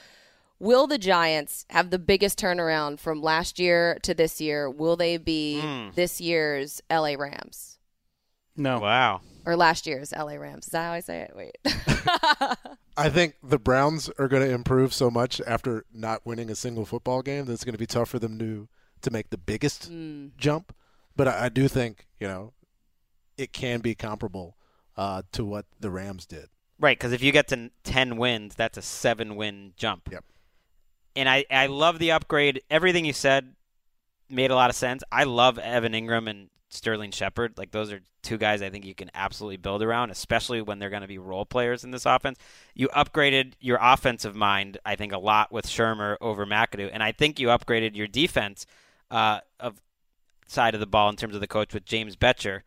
[0.59, 4.69] will the Giants have the biggest turnaround from last year to this year?
[4.69, 5.95] Will they be Mm.
[5.95, 7.79] this year's LA Rams
[8.55, 8.79] No.
[8.79, 9.21] Wow.
[9.45, 10.65] or last year's LA Rams?
[10.67, 11.35] Is that how I say it?
[11.35, 11.57] Wait.
[12.97, 16.85] I think the Browns are going to improve so much after not winning a single
[16.85, 18.67] football game that it's going to be tough for them to
[19.01, 20.31] to make the biggest Mm.
[20.37, 20.73] jump.
[21.15, 22.53] But I, I do think you know
[23.37, 24.55] it can be comparable
[24.97, 26.47] uh, to what the Rams did.
[26.79, 30.09] Right, because if you get to 10 wins, that's a seven win jump.
[30.11, 30.25] Yep.
[31.15, 32.61] And I, I love the upgrade.
[32.71, 33.53] Everything you said
[34.29, 35.03] made a lot of sense.
[35.11, 37.57] I love Evan Engram and Sterling Shepard.
[37.57, 40.89] Like, those are two guys I think you can absolutely build around, especially when they're
[40.89, 42.39] going to be role players in this offense.
[42.73, 46.89] You upgraded your offensive mind, I think, a lot with Shurmur over McAdoo.
[46.91, 48.65] And I think you upgraded your defense
[49.11, 49.79] uh, of
[50.47, 52.61] side of the ball in terms of the coach with James Bettcher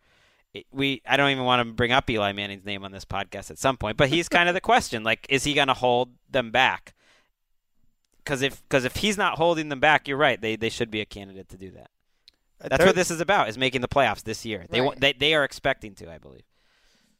[0.53, 3.51] it- we I don't even want to bring up Eli Manning's name on this podcast
[3.51, 5.03] at some point, but he's kind of the question.
[5.03, 6.93] Like, is he going to hold them back?
[8.23, 10.39] Because if because if he's not holding them back, you're right.
[10.39, 11.89] They they should be a candidate to do that.
[12.59, 14.65] That's There- what this is about: is making the playoffs this year.
[14.69, 14.99] They Right.
[14.99, 16.43] they they are expecting to, I believe.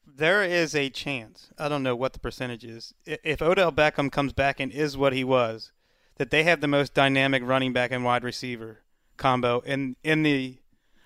[0.08, 1.50] There is a chance.
[1.60, 2.94] I don't know what the percentage is.
[3.06, 5.72] If Odell Beckham comes back and is what he was,
[6.16, 8.80] that they have the most dynamic running back and wide receiver
[9.18, 10.58] combo in in the.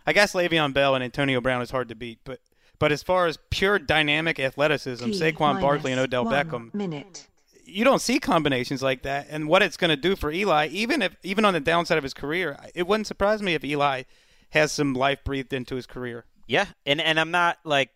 [0.07, 2.39] I guess Le'Veon Bell and Antonio Brown is hard to beat, but
[2.79, 7.27] but as far as pure dynamic athleticism, Saquon Barkley and Odell Beckham, Minute.
[7.65, 9.27] you don't see combinations like that.
[9.29, 12.03] And what it's going to do for Eli, even if even on the downside of
[12.03, 14.03] his career, it wouldn't surprise me if Eli
[14.51, 16.25] has some life breathed into his career.
[16.47, 17.91] Yeah, and and I'm not like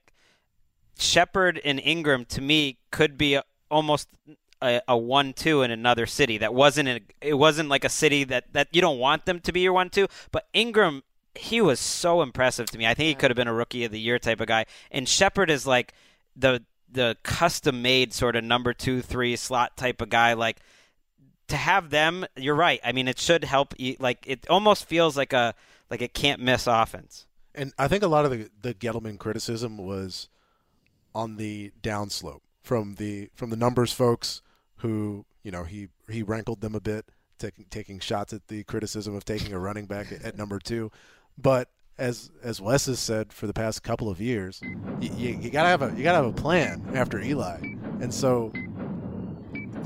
[1.00, 4.10] Shepard and Engram to me could be a, almost
[4.64, 6.38] a, a one-two in another city.
[6.38, 9.52] That wasn't a, it wasn't like a city that that you don't want them to
[9.52, 10.08] be your one-two.
[10.32, 11.02] But Engram,
[11.36, 12.88] he was so impressive to me.
[12.88, 14.66] I think he could have been a rookie of the year type of guy.
[14.90, 15.94] And Shepard is like
[16.36, 20.34] the the custom-made sort of number two, three slot type of guy.
[20.34, 20.60] Like
[21.48, 22.80] to have them, you're right.
[22.84, 23.74] I mean, it should help.
[23.78, 25.54] You, like it almost feels like a
[25.90, 27.26] like a can't miss offense.
[27.56, 30.30] And I think a lot of the, the Gettleman criticism was
[31.14, 34.42] on the downslope from the from the numbers folks
[34.84, 37.06] who you know he he rankled them a bit,
[37.40, 40.92] taking taking shots at the criticism of taking a running back at, number two.
[41.38, 44.62] But as as Wes has said for the past couple of years,
[45.00, 47.60] you, you, you gotta have a you gotta have a plan after Eli,
[48.02, 48.52] and so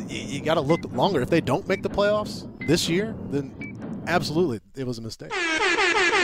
[0.09, 1.21] you gotta look longer.
[1.21, 5.31] If they don't make the playoffs this year, then absolutely it was a mistake.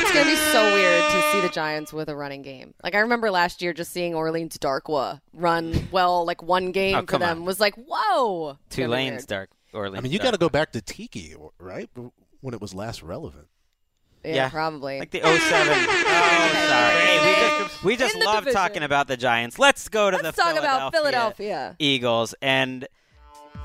[0.01, 2.73] It's gonna be so weird to see the Giants with a running game.
[2.83, 7.05] Like I remember last year, just seeing Orleans Darkwa run well, like one game Oh,
[7.07, 7.45] for them on.
[7.45, 8.57] was like, whoa.
[8.67, 9.49] It's Two lanes, dark.
[9.73, 9.97] Orleans.
[9.97, 11.89] I mean, you got to go back to Tiki, right?
[12.41, 13.47] When it was last relevant.
[14.23, 14.49] Yeah, Yeah.
[14.49, 14.99] probably.
[14.99, 15.31] like the 07.
[15.31, 16.93] oh, sorry.
[17.03, 18.53] Hey, we just we just love division.
[18.59, 19.57] talking about the Giants.
[19.59, 20.95] Let's go to Let's the talk about Philadelphia
[21.71, 21.75] Philadelphia.
[21.79, 22.87] Eagles and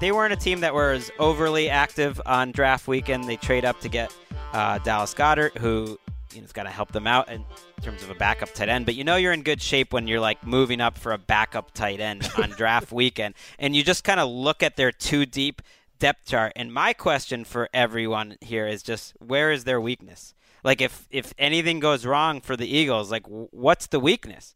[0.01, 3.24] they weren't a team that was overly active on draft weekend.
[3.24, 4.14] They trade up to get
[4.53, 5.99] uh, Dallas Goedert, who
[6.33, 7.45] you know, going to help them out in
[7.83, 8.87] terms of a backup tight end.
[8.87, 11.72] But you know you're in good shape when you're like moving up for a backup
[11.72, 15.62] tight end on draft weekend, and you just kind of look at their two deep
[15.99, 16.53] depth chart.
[16.57, 20.35] And my question for everyone here is just where is their weakness?
[20.64, 24.55] Like if if anything goes wrong for the Eagles, like w- what's the weakness?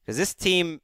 [0.00, 0.80] Because this team,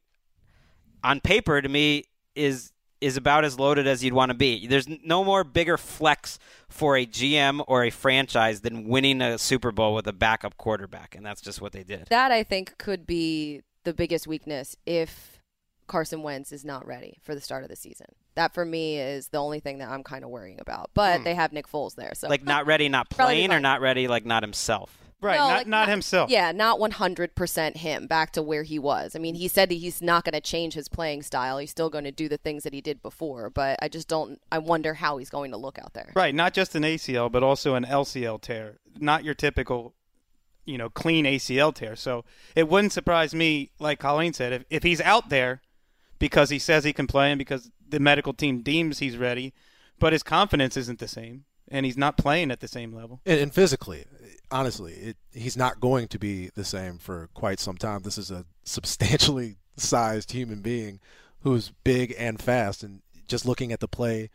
[1.03, 2.71] on paper, to me is
[3.01, 4.67] is about as loaded as you'd want to be.
[4.67, 9.71] There's no more bigger flex for a GM or a franchise than winning a Super
[9.71, 12.07] Bowl with a backup quarterback, and that's just what they did.
[12.09, 15.39] That I think could be the biggest weakness if
[15.87, 18.07] Carson Wentz is not ready for the start of the season.
[18.35, 20.91] That for me is the only thing that I'm kind of worrying about.
[20.93, 21.23] But hmm.
[21.23, 24.25] they have Nick Foles there, so Like not ready, not playing, or not ready, like
[24.25, 25.08] not himself.
[25.21, 26.29] Right, No, not like, not himself.
[26.29, 29.15] Yeah, not 100% him back to where he was.
[29.15, 31.57] I mean, he said he's not going to change his playing style.
[31.57, 34.39] He's still going to do the things that he did before, but I just don't
[34.51, 36.11] I wonder how he's going to look out there.
[36.15, 38.79] Right, not just an ACL, but also an LCL tear.
[38.97, 39.93] Not your typical,
[40.65, 41.97] you know, clean ACL tear.
[41.97, 42.23] So
[42.55, 45.61] it wouldn't surprise me, like Colleen said, if, if he's out there
[46.17, 49.53] because he says he can play and because the medical team deems he's ready,
[49.99, 53.21] but his confidence isn't the same and he's not playing at the same level.
[53.25, 54.05] And, and physically,
[54.51, 58.01] honestly, it, he's not going to be the same for quite some time.
[58.01, 60.99] This is a substantially sized human being
[61.41, 62.83] who's big and fast.
[62.83, 64.29] And just looking at the play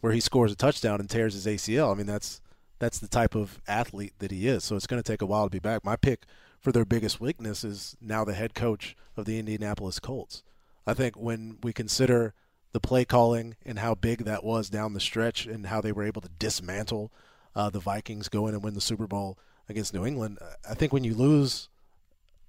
[0.00, 2.40] where he scores a touchdown and tears his ACL, I mean, that's
[2.78, 4.62] that's the type of athlete that he is.
[4.64, 5.84] So it's going to take a while to be back.
[5.84, 6.24] My pick
[6.60, 10.42] for their biggest weakness is now the head coach of the Indianapolis Colts.
[10.86, 12.34] I think when we consider
[12.72, 16.04] the play calling and how big that was down the stretch and how they were
[16.04, 17.10] able to dismantle
[17.54, 19.38] uh, the Vikings go in and win the Super Bowl
[19.68, 20.38] against New England.
[20.68, 21.68] I think when you lose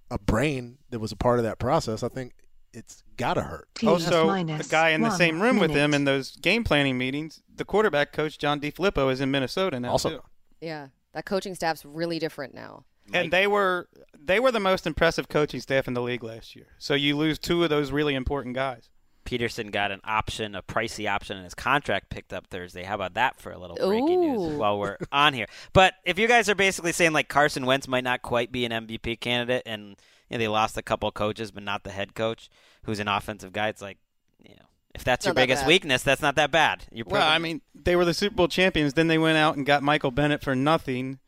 [0.09, 2.33] a brain that was a part of that process, I think
[2.73, 3.67] it's got to hurt.
[3.85, 7.65] Also, the guy in the same room with him in those game planning meetings, the
[7.65, 10.21] quarterback coach John DeFilippo is in Minnesota now Also- too.
[10.61, 12.85] Yeah, that coaching staff's really different now.
[13.13, 13.87] And they were
[14.19, 16.67] they were the most impressive coaching staff in the league last year.
[16.77, 18.89] So you lose two of those really important guys.
[19.27, 22.83] Pederson got an option, a pricey option, and his contract picked up Thursday.
[22.83, 25.47] How about that for a little breaking news while we're on here?
[25.73, 28.71] But if you guys are basically saying like Carson Wentz might not quite be an
[28.71, 29.97] MVP candidate, and
[30.29, 32.49] you know, they lost a couple coaches, but not the head coach,
[32.83, 33.97] who's an offensive guy, it's like,
[34.41, 34.65] you know,
[34.95, 35.67] if that's your that biggest bad.
[35.67, 36.85] weakness, that's not that bad.
[36.89, 38.93] You're Well, I mean, they were the Super Bowl champions.
[38.93, 41.19] Then they went out and got Michael Bennett for nothing,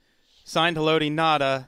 [0.46, 1.68] signed Haloti Ngata,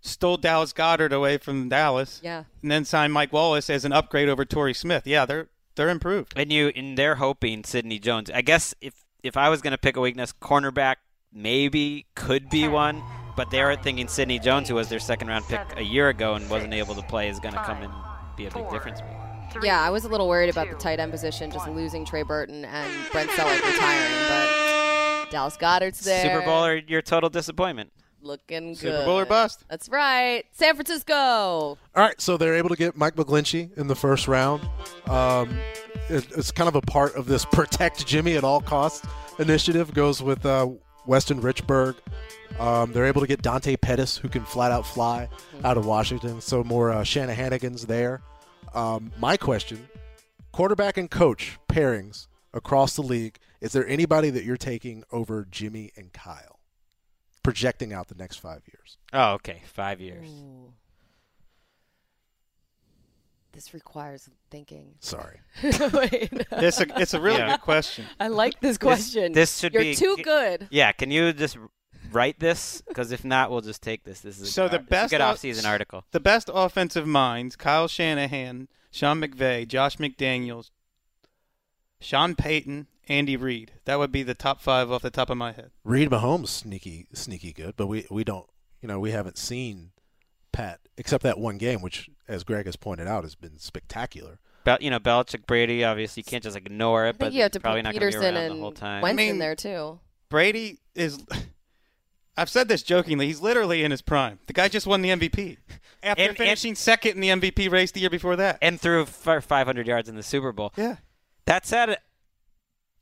[0.00, 2.44] stole Dallas Goedert away from Dallas, Yeah.
[2.62, 5.06] and then signed Mike Wallace as an upgrade over Torrey Smith.
[5.06, 6.32] Yeah, they're they're improved.
[6.36, 8.30] And you and they're hoping Sidney Jones.
[8.30, 10.96] I guess if if I was going to pick a weakness, cornerback
[11.32, 13.02] maybe could be one,
[13.36, 16.48] but they're thinking Sidney Jones, who was their second round pick a year ago and
[16.48, 17.92] wasn't able to play, is going to come and
[18.36, 19.60] be a big difference maker.
[19.66, 22.64] Yeah, I was a little worried about the tight end position, just losing Trey Burton
[22.64, 26.22] and Brent Celek retiring, but Dallas Goedert's there.
[26.22, 27.92] Super Bowl or your total disappointment?
[28.20, 28.78] Looking good.
[28.78, 29.64] Super Bowl or bust.
[29.68, 30.44] That's right.
[30.52, 31.14] San Francisco.
[31.14, 34.62] All right, so they're able to get Mike McGlinchey in the first round.
[35.08, 35.58] Um,
[36.08, 39.06] it, it's kind of a part of this protect Jimmy at all costs
[39.38, 39.92] initiative.
[39.94, 40.68] Goes with uh,
[41.06, 41.96] Weston Richburg.
[42.58, 45.28] Um, they're able to get Dante Pettis, who can flat out fly
[45.64, 46.40] out of Washington.
[46.40, 48.22] So more uh, Shanahanigans there.
[48.74, 49.88] Um, my question:
[50.52, 53.38] quarterback and coach pairings across the league.
[53.60, 56.57] Is there anybody that you're taking over Jimmy and Kyle?
[57.42, 58.98] Projecting out the next five years.
[59.12, 60.28] Oh, okay, five years.
[60.28, 60.72] Ooh.
[63.52, 64.94] This requires thinking.
[65.00, 65.40] Sorry.
[65.62, 66.28] Wait.
[66.52, 67.52] It's a it's a really Yeah.
[67.52, 68.04] good question.
[68.20, 69.32] I like this question.
[69.32, 70.68] This should You're be too good.
[70.70, 71.56] Yeah, can you just
[72.12, 72.82] write this?
[72.86, 74.20] Because if not, we'll just take this.
[74.20, 76.04] This is a So good, the ar- this is a best good o- off-season article.
[76.12, 80.70] The best offensive minds: Kyle Shanahan, Sean McVay, Josh McDaniels,
[82.00, 83.72] Sean Payton, Andy Reid.
[83.84, 85.70] That would be the top five off the top of my head.
[85.84, 88.46] Reid Mahomes sneaky sneaky good, but we we don't
[88.80, 89.90] you know we haven't seen
[90.52, 94.38] Pat except that one game, which as Greg has pointed out has been spectacular.
[94.64, 95.84] Bel- you know, Belichick, Brady.
[95.84, 97.16] Obviously, you can't just ignore it.
[97.18, 98.72] But you have to probably put not going to be Pederson around and the whole
[98.72, 99.02] time.
[99.02, 100.00] Wentz I mean- in there too.
[100.28, 101.18] Brady is.
[102.36, 103.26] I've said this jokingly.
[103.26, 104.38] He's literally in his prime.
[104.46, 105.56] The guy just won the MVP
[106.04, 108.58] after And- and- finishing second in the MVP race the year before that.
[108.62, 110.72] and threw for 500 yards in the Super Bowl.
[110.76, 110.96] Yeah.
[111.46, 111.96] That said,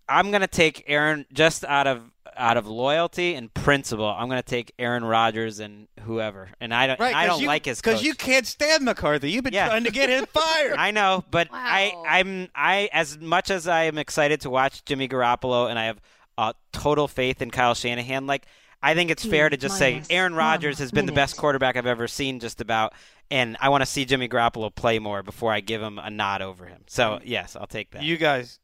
[0.08, 2.02] I'm going to take Aaron just out of
[2.36, 4.04] out of loyalty and principle.
[4.06, 6.50] I'm going to take Aaron Rodgers and whoever.
[6.60, 7.00] And I don't.
[7.00, 9.30] Right, I 'cause don't you, like his because you can't stand McCarthy.
[9.30, 9.68] You've been Yeah.
[9.68, 10.74] trying to get him fired.
[10.78, 12.04] I know, but I, Wow.
[12.06, 16.00] I'm I as much as I am excited to watch Jimmy Garoppolo and I have
[16.36, 18.26] uh, total faith in Kyle Shanahan.
[18.26, 18.44] Like
[18.82, 21.86] I think it's fair to just say Aaron Rodgers has been the best quarterback I've
[21.86, 22.92] ever seen, just about.
[23.30, 26.42] And I want to see Jimmy Garoppolo play more before I give him a nod
[26.42, 26.82] over him.
[26.86, 28.02] So yes, I'll take that.
[28.02, 28.58] You guys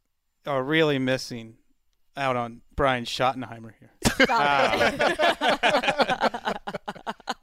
[0.46, 1.56] are really missing
[2.16, 3.90] out on Brian Schottenheimer here.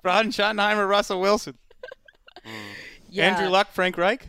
[0.02, 1.58] Brian Schottenheimer, Russell Wilson,
[2.45, 2.52] mm.
[3.10, 3.26] Yeah.
[3.36, 4.28] Andrew Luck, Frank Reich.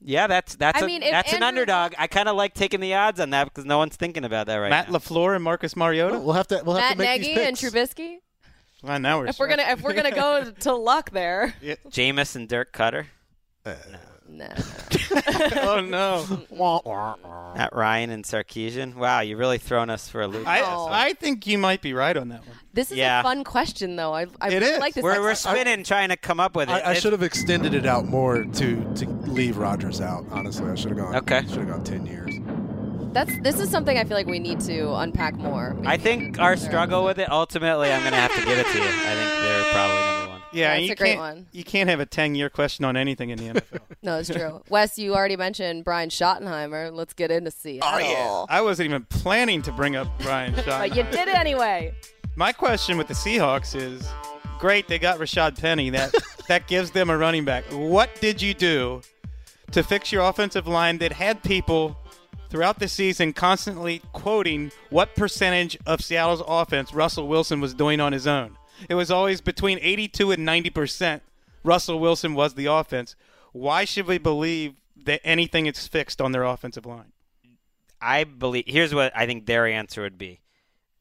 [0.00, 1.94] yeah, that's that's I a- mean, if that's an underdog.
[1.98, 4.56] I kind of like taking the odds on that because no one's thinking about that
[4.56, 4.76] right now.
[4.76, 4.98] Matt now.
[4.98, 6.18] LaFleur and Marcus Mariota.
[6.18, 7.94] We'll have to we'll have Matt to make Nagy these and picks.
[7.94, 8.16] Trubisky.
[8.82, 11.54] Well, now we're If we're gonna if we're gonna go to luck there.
[11.88, 13.06] Jameis and Dirk Koetter,
[13.66, 13.74] uh,
[14.30, 14.48] Nah.
[15.62, 16.24] oh no,
[17.56, 18.94] Matt Ryan and Sarkisian.
[18.94, 20.46] Wow, you're really throwing us for a loop.
[20.46, 20.88] I Oh.
[20.90, 22.56] I think you might be right on that one.
[22.74, 23.20] This is Yeah.
[23.20, 24.12] a fun question though.
[24.14, 24.78] I I It really is.
[24.80, 25.02] like this.
[25.02, 25.54] we're we're exercise.
[25.58, 26.72] spinning trying to come up with it.
[26.72, 30.26] I, I It's- should have extended it out more to to leave Rodgers out.
[30.30, 31.16] Honestly, I should have gone.
[31.16, 31.40] Okay.
[31.48, 32.34] should have gone ten years.
[33.14, 35.74] That's this is something I feel like we need to unpack more.
[35.86, 38.78] I think our struggle with it, ultimately, I'm going to have to give it to
[38.78, 38.84] you.
[38.84, 40.17] I think they're probably number one.
[40.58, 41.46] Yeah, That's you a great can't, one.
[41.52, 43.80] You can't have a ten-year question on anything in the NFL.
[44.00, 44.62] No, it's true.
[44.68, 46.92] Wes, you already mentioned Brian Schottenheimer.
[46.92, 47.90] Let's get into Seattle.
[47.90, 50.88] Oh, I wasn't even planning to bring up Brian Schottenheimer.
[50.88, 51.92] But you did it anyway.
[52.36, 54.08] My question with the Seahawks is,
[54.60, 55.90] great, they got Rashad Penny.
[55.90, 56.14] That
[56.48, 57.64] that gives them a running back.
[57.72, 59.02] What did you do
[59.72, 61.96] to fix your offensive line that had people
[62.50, 68.12] throughout the season constantly quoting what percentage of Seattle's offense Russell Wilson was doing on
[68.12, 68.57] his own?
[68.88, 71.22] It was always between 82 and 90 percent.
[71.64, 73.16] Russell Wilson was the offense.
[73.52, 74.74] Why should we believe
[75.04, 77.12] that anything is fixed on their offensive line?
[78.00, 78.64] I believe.
[78.66, 80.40] Here's what I think their answer would be: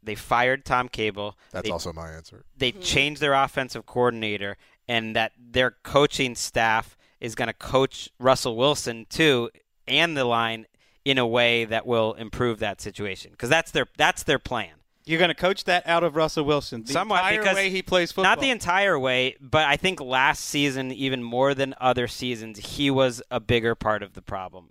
[0.02, 1.38] They fired Tom Cable.
[1.52, 2.46] That's they, also my answer.
[2.58, 2.82] They mm-hmm.
[2.82, 4.58] changed their offensive coordinator,
[4.88, 9.50] and that their coaching staff is going to coach Russell Wilson too,
[9.88, 10.66] and the line
[11.06, 14.74] in a way that will improve that situation because that's their that's their plan.
[15.08, 17.82] You're going to coach that out of Russell Wilson the Somewhat entire because way he
[17.82, 18.32] plays football.
[18.32, 22.92] Not the entire way, but I think last season, even more than other seasons, he
[22.92, 24.70] was a bigger part of the problem.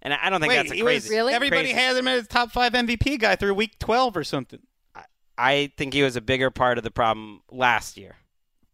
[0.00, 1.20] And I don't think Wait, that's a he crazy.
[1.20, 4.60] was, Everybody crazy- had him as top five MVP guy through week 12 or something.
[5.36, 8.16] I think he was a bigger part of the problem last year.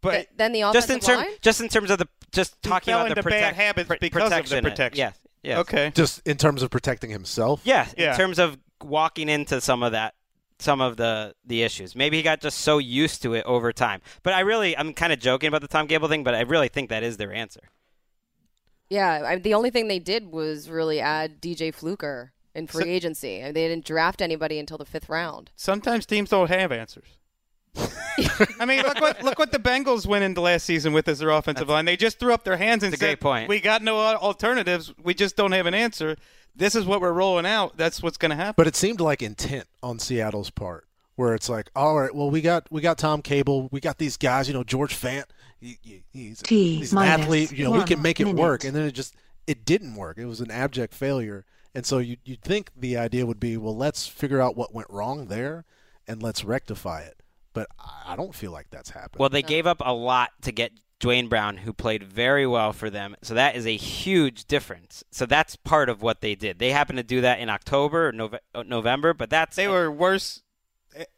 [0.00, 1.32] But then the just in offensive term, line?
[1.40, 3.94] just in terms of the just He talking fell about the into bad habits pr-
[4.00, 4.64] because of the protection.
[4.64, 4.98] protection.
[4.98, 5.58] Yes, yes.
[5.60, 5.92] Okay.
[5.94, 7.62] Just in terms of protecting himself.
[7.64, 8.10] Yeah, Yeah.
[8.10, 10.14] in terms of walking into some of that,
[10.58, 11.94] some of the the issues.
[11.96, 14.00] Maybe he got just so used to it over time.
[14.22, 16.68] But I really, I'm kind of joking about the Tom Cable thing, but I really
[16.68, 17.60] think that is their answer.
[18.90, 22.88] Yeah, I, the only thing they did was really add DJ Fluker in free So-
[22.90, 23.40] agency.
[23.42, 25.50] I mean, they didn't draft anybody until the fifth round.
[25.56, 27.18] Sometimes teams don't have answers.
[28.60, 31.30] I mean, look what look what the Bengals went into last season with as their
[31.30, 31.84] offensive line.
[31.84, 33.48] They just threw up their hands and said, great point.
[33.48, 34.94] "We got no alternatives.
[35.02, 36.16] We just don't have an answer.
[36.56, 37.76] This is what we're rolling out.
[37.76, 40.86] That's what's going to happen." But it seemed like intent on Seattle's part,
[41.16, 44.16] where it's like, all right, well, we got we got Tom Cable, we got these
[44.16, 45.24] guys, you know, George Fant,
[45.60, 48.74] he, he- he's, T he's an athlete, you know, we can make it work, and
[48.76, 49.14] then it just
[49.46, 50.16] it didn't work.
[50.18, 51.44] It was an abject failure,
[51.74, 54.88] and so you you'd think the idea would be, well, let's figure out what went
[54.90, 55.64] wrong there,
[56.06, 57.16] and let's rectify it.
[57.54, 59.18] But I- I don't feel like that's happened.
[59.20, 62.88] Well, they gave up a lot to get Duane Brown, who played very well for
[62.90, 63.16] them.
[63.22, 65.02] So that is a huge difference.
[65.10, 66.58] So that's part of what they did.
[66.58, 69.90] They happened to do that in October or Nove- uh, November, but that's they were
[69.90, 70.42] worse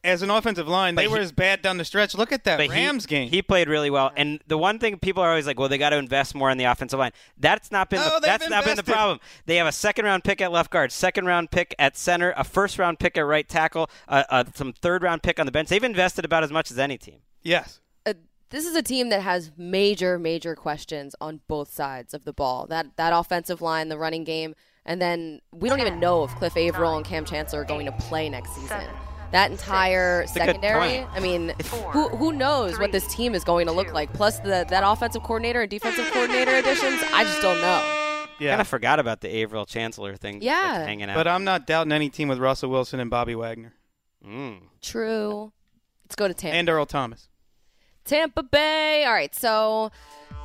[0.05, 0.95] as an offensive line.
[0.95, 2.15] They But were he- as bad down the stretch.
[2.15, 3.29] Look at that But he- Rams game.
[3.29, 5.91] He played really well, and the one thing people are always like, "Well, they got
[5.91, 8.65] to invest more in the offensive line." That's not been No, the, they've that's not
[8.65, 9.21] been the problem.
[9.47, 12.45] They have a second round pick at left guard, second round pick at center, a
[12.45, 15.69] first round pick at right tackle, uh, uh, some third round pick on the bench.
[15.69, 17.21] They've invested about as much as any team.
[17.43, 17.81] yes.
[18.07, 18.15] Uh,
[18.51, 22.67] this is a team that has major, major questions on both sides of the ball.
[22.69, 24.55] That that offensive line, the running game,
[24.85, 27.93] and then we don't even know if Cliff Avril and Kam Chancellor are going to
[27.93, 28.85] play next season.
[29.37, 31.01] That entire secondary.
[31.13, 31.53] I mean,
[31.93, 34.11] who who knows what this team is going to look like?
[34.15, 37.83] Plus the that offensive coordinator and defensive coordinator additions, I just don't know.
[38.41, 38.53] Yeah.
[38.53, 40.41] Kind of forgot about the Avril Chancellor thing.
[40.41, 40.73] Yeah.
[40.79, 41.17] that's hanging out.
[41.17, 43.75] But I'm not doubting any team with Russell Wilson and Bobby Wagner
[44.27, 44.61] Mm.
[44.81, 45.53] True.
[46.05, 46.57] Let's go to Tampa.
[46.57, 47.29] and Earl Thomas.
[48.07, 49.05] Tampa Bay.
[49.05, 49.91] All right, so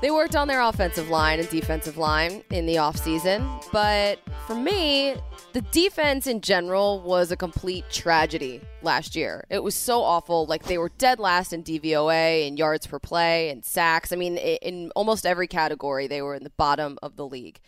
[0.02, 3.64] they worked on their offensive line and defensive line in the offseason.
[3.72, 5.16] But for me,
[5.54, 9.46] the defense in general was a complete tragedy last year.
[9.50, 10.46] It was so awful.
[10.46, 14.12] Like they were dead last in DVOA and yards per play and sacks.
[14.12, 17.60] I mean, in almost every category, they were in the bottom of the league.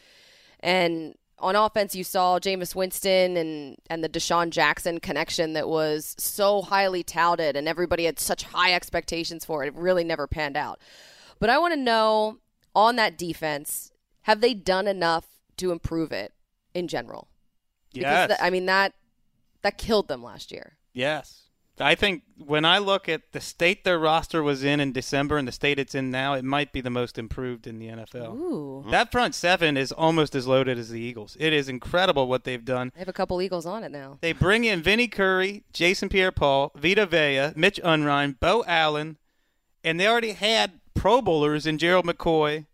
[0.61, 6.15] And on offense, you saw Jameis Winston and, and the DeSean Jackson connection that was
[6.17, 9.67] so highly touted, and everybody had such high expectations for it.
[9.67, 10.79] It really never panned out.
[11.39, 12.37] But I want to know
[12.73, 15.25] on that defense, have they done enough
[15.57, 16.31] to improve it
[16.73, 17.27] in general?
[17.93, 18.39] Because Yes.
[18.41, 18.93] I mean that
[19.61, 20.77] that killed them last year.
[20.93, 21.39] Yes.
[21.79, 25.47] I think when I look at the state their roster was in in December and
[25.47, 28.35] the state it's in now, it might be the most improved in the NFL.
[28.35, 31.35] Ooh, That front seven is almost as loaded as the Eagles.
[31.39, 32.91] It is incredible what they've done.
[32.93, 34.19] they have a couple Eagles on it now.
[34.21, 39.17] They bring in Vinny Curry, Jason Pierre-Paul, Vita Vea, Mitch Unrein, Beau Allen,
[39.83, 42.67] and they already had Pro Bowlers in Gerald McCoy,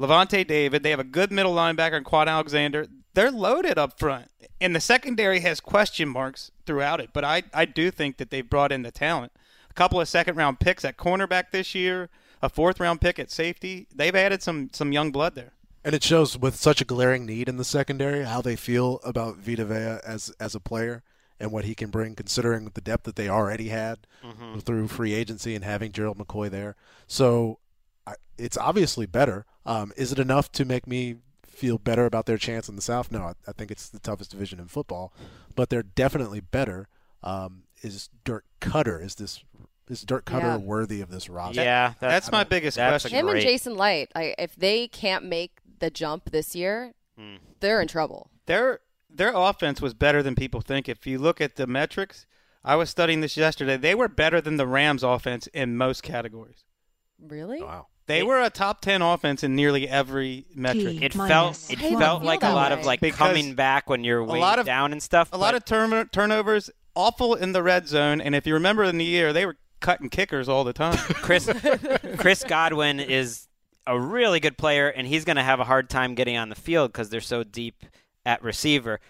[0.00, 0.82] Lavonte David.
[0.82, 2.88] They have a good middle linebacker in Kwon Alexander.
[3.14, 7.10] They're loaded up front, and the secondary has question marks throughout it.
[7.12, 9.32] But I, I do think that they've brought in the talent.
[9.70, 12.08] A couple of second round picks at cornerback this year,
[12.40, 13.86] a fourth round pick at safety.
[13.94, 15.52] They've added some some young blood there.
[15.84, 19.36] And it shows with such a glaring need in the secondary how they feel about
[19.36, 21.02] Vita Vea as as a player
[21.40, 24.06] and what he can bring, considering the depth that they already had
[24.60, 26.76] through free agency and having Gerald McCoy there.
[27.08, 27.58] So
[28.38, 29.44] it's obviously better.
[29.64, 31.16] Um, is it enough to make me
[31.52, 33.12] feel better about their chance in the South?
[33.12, 35.12] No, I, I think it's the toughest division in football,
[35.54, 36.88] but they're definitely better.
[37.22, 39.44] Um, is Dirk Koetter is this
[39.88, 40.56] is Dirk Koetter Yeah.
[40.56, 41.62] worthy of this roster?
[41.62, 43.18] Yeah, That's my biggest that's question.
[43.18, 47.36] Him and Jason Licht, I, if they can't make the jump this year, Hmm.
[47.60, 48.30] they're in trouble.
[48.46, 48.80] their
[49.14, 50.88] their offense was better than people think.
[50.88, 52.24] If you look at the metrics,
[52.64, 53.76] I was studying this yesterday.
[53.76, 56.64] They were better than the Rams offense in most categories.
[57.20, 57.60] Really?
[57.62, 57.88] Wow.
[58.06, 61.00] They were a top 10 offense in nearly every metric.
[61.02, 61.98] It felt it one.
[62.00, 62.78] felt like a lot way.
[62.80, 65.28] of like Because coming back when you're way lot of- down and stuff.
[65.32, 68.98] A lot of turn- turnovers, awful in the red zone, and if you remember in
[68.98, 70.96] the year, they were cutting kickers all the time.
[71.14, 71.48] Chris
[72.18, 73.48] Chris Godwin is
[73.86, 76.54] a really good player, and he's going to have a hard time getting on the
[76.54, 77.84] field because they're so deep
[78.26, 79.00] at receiver.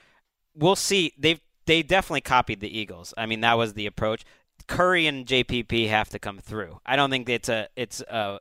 [0.54, 1.12] We'll see.
[1.18, 3.14] They they definitely copied the Eagles.
[3.16, 4.24] I mean, that was the approach.
[4.66, 6.80] Curry and JPP have to come through.
[6.86, 8.38] I don't think it's a it's a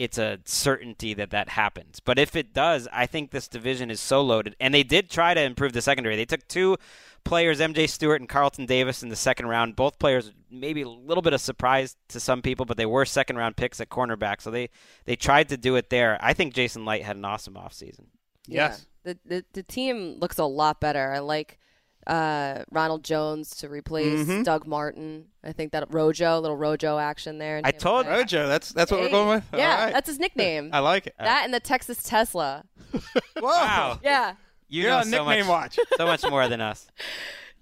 [0.00, 2.00] it's a certainty that that happens.
[2.00, 4.56] But if it does, I think this division is so loaded.
[4.58, 6.16] And they did try to improve the secondary.
[6.16, 6.78] They took two
[7.22, 9.76] players, MJ Stewart and Carlton Davis, in the second round.
[9.76, 13.36] Both players, maybe a little bit of surprise to some people, but they were second
[13.36, 14.40] round picks at cornerback.
[14.40, 14.70] So they,
[15.04, 16.16] they tried to do it there.
[16.22, 18.06] I think Jason Licht had an awesome offseason.
[18.46, 18.86] Yes.
[19.04, 19.12] Yeah.
[19.12, 21.12] The, the the team looks a lot better.
[21.12, 21.58] I like
[22.06, 24.44] uh, Ronald Jones to replace Mhm.
[24.44, 25.26] Doug Martin.
[25.44, 27.58] I think that Rojo, little Rojo action there.
[27.58, 28.12] in I told Bay.
[28.12, 29.44] Rojo, that's that's what we're going with.
[29.54, 29.92] Yeah, All right.
[29.92, 30.70] that's his nickname.
[30.72, 31.14] I like it.
[31.18, 32.64] that and the Texas Tesla.
[33.40, 33.98] Wow.
[34.02, 34.34] Yeah.
[34.68, 35.78] You You're know on so nickname much, watch.
[35.96, 36.86] so much more than us.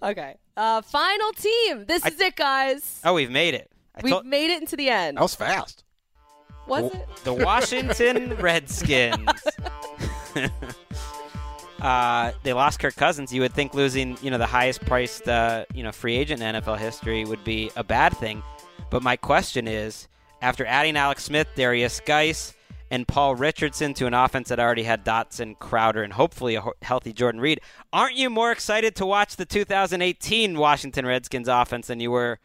[0.01, 0.37] Okay.
[0.57, 1.85] Uh, final team.
[1.87, 3.01] This I- is it, guys.
[3.05, 3.69] Oh, we've made it.
[3.97, 5.17] I We've told- made it into the end.
[5.17, 5.83] That was fast.
[6.69, 7.09] Was the, it?
[7.25, 9.29] the Washington Redskins.
[11.81, 13.33] Uh, they lost Kirk Cousins.
[13.33, 16.55] You would think losing, you know, the highest priced, uh, you know, free agent in
[16.57, 18.43] NFL history would be a bad thing.
[18.91, 20.09] But my question is,
[20.43, 22.55] after adding Alex Smith, Derrius Guice,
[22.91, 27.13] and Paul Richardson to an offense that already had Doctson, Crowder, and hopefully a healthy
[27.13, 27.61] Jordan Reed,
[27.93, 32.39] aren't you more excited to watch the 2018 Washington Redskins offense than you were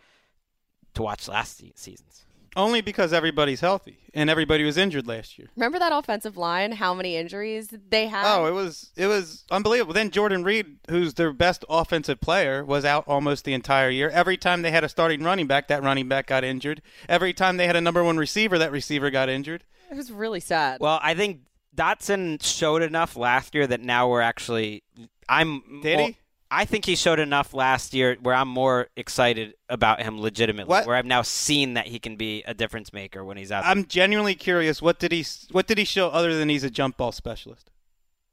[0.95, 2.25] to watch last season's?
[2.55, 5.49] Only because everybody's healthy and everybody was injured last year.
[5.55, 6.73] Remember that offensive line?
[6.73, 8.23] How many injuries they had?
[8.25, 9.93] Oh, it was it was unbelievable.
[9.93, 14.09] Then Jordan Reed, who's their best offensive player, was out almost the entire year.
[14.09, 16.81] Every time they had a starting running back, that running back got injured.
[17.09, 19.63] Every time they had a number one receiver, that receiver got injured.
[19.89, 20.79] it was really sad.
[20.79, 21.41] Well, I think
[21.75, 24.83] Doctson showed enough last year that now we're actually.
[25.27, 25.81] I'm.
[25.81, 26.17] Did more- he?
[26.55, 30.69] I think he showed enough last year where I'm more excited about him legitimately.
[30.69, 30.85] What?
[30.85, 33.63] Where I've now seen that he can be a difference maker when he's out.
[33.63, 33.71] there.
[33.71, 34.81] I'm genuinely curious.
[34.81, 37.71] What did he What did he show other than he's a jump ball specialist?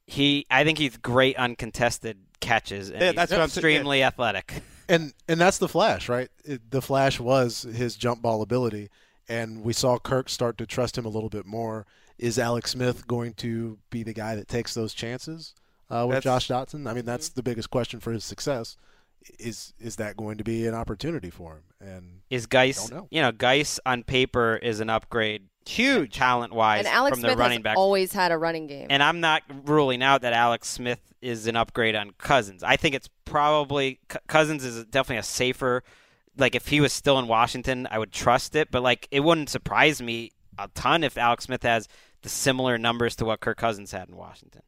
[0.06, 2.90] he, I think he's great uncontested catches.
[2.90, 3.44] And Yeah, he's that's what yeah.
[3.44, 4.62] extremely athletic.
[4.88, 6.28] and and that's the flash, right?
[6.44, 8.90] It, the flash was his jump ball ability,
[9.28, 11.86] and we saw Kirk start to trust him a little bit more.
[12.18, 15.54] Is Alex Smith going to be the guy that takes those chances
[15.90, 16.88] uh, with That's- Josh Doctson?
[16.88, 18.76] I mean, that's the biggest question for his success.
[19.38, 21.62] Is is that going to be an opportunity for him?
[21.86, 23.06] And Is Guice, know.
[23.10, 26.14] you know, Guice on paper is an upgrade, Huge.
[26.16, 27.76] talent wise, and Alex from Smith the running has back.
[27.76, 28.86] always had a running game.
[28.88, 32.62] And I'm not ruling out that Alex Smith is an upgrade on Cousins.
[32.62, 35.82] I think it's probably Cousins is definitely a safer.
[36.38, 38.70] Like if he was still in Washington, I would trust it.
[38.70, 41.88] But like it wouldn't surprise me a ton if Alex Smith has
[42.22, 44.62] the similar numbers to what Kirk Cousins had in Washington.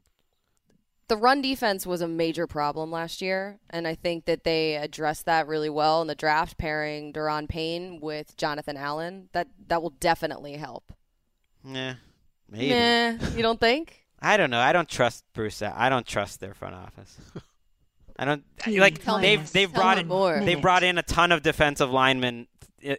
[1.13, 5.25] The run defense was a major problem last year, and I think that they addressed
[5.27, 9.29] that really well in the draft, pairing Da'Ron Payne with Jonathan Allen.
[9.31, 10.91] That that will definitely help.
[11.63, 11.93] Yeah,
[12.49, 12.69] maybe.
[12.69, 14.07] Meh, you don't think?
[14.23, 14.59] I don't know.
[14.59, 15.61] I don't trust Bruce.
[15.61, 17.15] I don't trust their front office.
[18.17, 20.39] I don't like they've they've tell brought in more.
[20.43, 22.52] they've brought in a ton of defensive linemen i-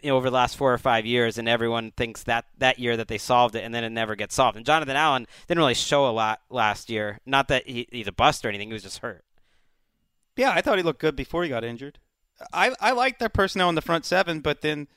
[0.05, 3.19] over the last four or five years, and everyone thinks that that year that they
[3.19, 4.57] solved it, and then it never gets solved.
[4.57, 7.19] And Jonathan Allen didn't really show a lot last year.
[7.27, 9.25] Not that he, he's a bust or anything; he was just hurt.
[10.37, 11.99] Yeah, I thought he looked good before he got injured.
[12.53, 14.89] I I like their personnel in the front seven, but then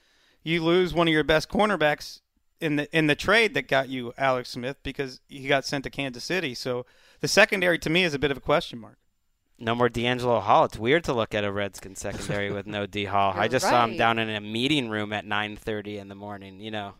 [0.44, 2.22] you lose one of your best cornerbacks
[2.60, 5.90] in the in the trade that got you Alex Smith because he got sent to
[5.90, 6.56] Kansas City.
[6.56, 6.86] So
[7.20, 8.98] the secondary to me is a bit of a question mark.
[9.60, 10.66] No more DeAngelo Hall.
[10.66, 13.34] It's weird to look at a Redskins secondary with no D Hall.
[13.36, 16.60] I You're just saw him down in a meeting room at 9:30 in the morning.
[16.60, 16.94] You know,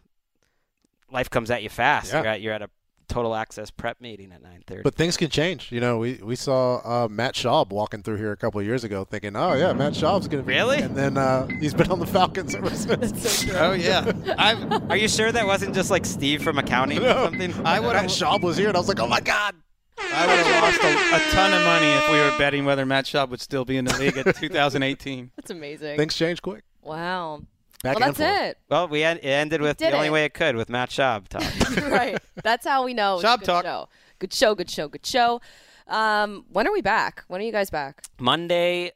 [1.12, 2.12] life comes at you fast.
[2.12, 2.22] Yeah.
[2.22, 2.70] You're at you're at a
[3.08, 4.84] total access prep meeting at 9:30.
[4.84, 5.72] but things can change.
[5.72, 8.84] You know, we we saw uh, Matt Schaub walking through here a couple of years
[8.84, 10.80] ago, thinking, "Oh yeah, Matt Schaub's going to be." Really?
[10.80, 13.46] And then uh, he's been on the Falcons ever since.
[13.56, 14.56] Oh yeah, I
[14.90, 17.54] Are you sure that wasn't just like Steve from accounting or something?
[17.66, 17.94] I would.
[17.94, 19.56] Matt Schaub was here, and I was like, "Oh my god!"
[20.00, 23.06] I would have lost a, a ton of money if we were betting whether Matt
[23.06, 25.32] Schaub would still be in the league at 2018.
[25.36, 25.98] That's amazing.
[25.98, 26.64] Things change quick.
[26.82, 27.42] Wow.
[27.84, 28.42] Back well, that's forth.
[28.42, 28.58] it.
[28.70, 31.28] Well, we en- it ended with did the only way it could with Matt Schaub
[31.30, 31.90] talking.
[31.92, 32.18] right.
[32.44, 33.16] That's how we know.
[33.16, 33.66] It's a Job good talk.
[33.66, 33.90] Show.
[34.20, 34.56] Good show.
[34.56, 34.88] Good show.
[34.88, 35.42] Good show.
[35.88, 37.24] Um, when are we back?
[37.28, 38.04] When are you guys back?
[38.20, 38.92] Monday,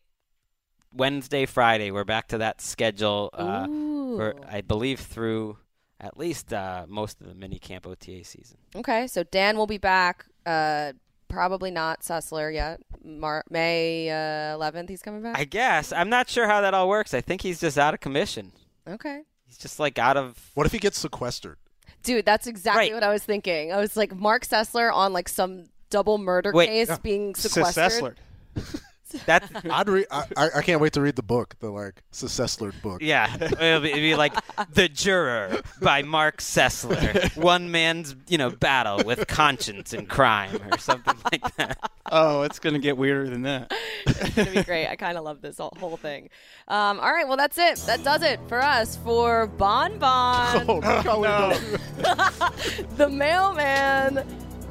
[0.93, 1.91] Wednesday, Friday.
[1.91, 3.29] We're back to that schedule.
[3.33, 5.57] Uh, for I believe through
[5.99, 8.57] at least uh, most of the mini camp OTA season.
[8.75, 10.25] Okay, so Dan will be back.
[10.45, 10.93] Uh,
[11.27, 12.81] probably not Sessler yet.
[13.03, 15.37] Mar- May uh, 11th, he's coming back.
[15.37, 17.13] I guess I'm not sure how that all works.
[17.13, 18.51] I think he's just out of commission.
[18.87, 20.51] okay, He's just like out of.
[20.53, 21.57] What if he gets sequestered?
[22.03, 22.93] dude, that's exactly Right.
[22.93, 23.71] what I was thinking.
[23.71, 26.97] I was like Marc Sessler on like some double murder Wait, case yeah.
[27.03, 28.15] being sequestered.
[28.55, 28.81] Sessler.
[29.25, 32.73] That's I'd re- I, I I can't wait to read the book, the like Sessler
[32.81, 33.01] book.
[33.01, 33.35] yeah.
[33.35, 34.33] It'll be, it'll be like
[34.73, 37.35] The Juror by Marc Sessler.
[37.37, 41.77] One man's you know battle with conscience and crime or something like that.
[42.11, 43.71] Oh, it's gonna get weirder than that.
[44.05, 44.87] it's gonna be great.
[44.87, 46.29] I kind of love this whole, whole thing.
[46.67, 47.77] Um, all right, well that's it.
[47.85, 51.57] That does it for us for Bon Bon, Oh, no.
[52.97, 54.25] the mailman,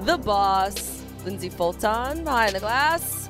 [0.05, 3.30] the boss, Lindsay Fulton behind the glass.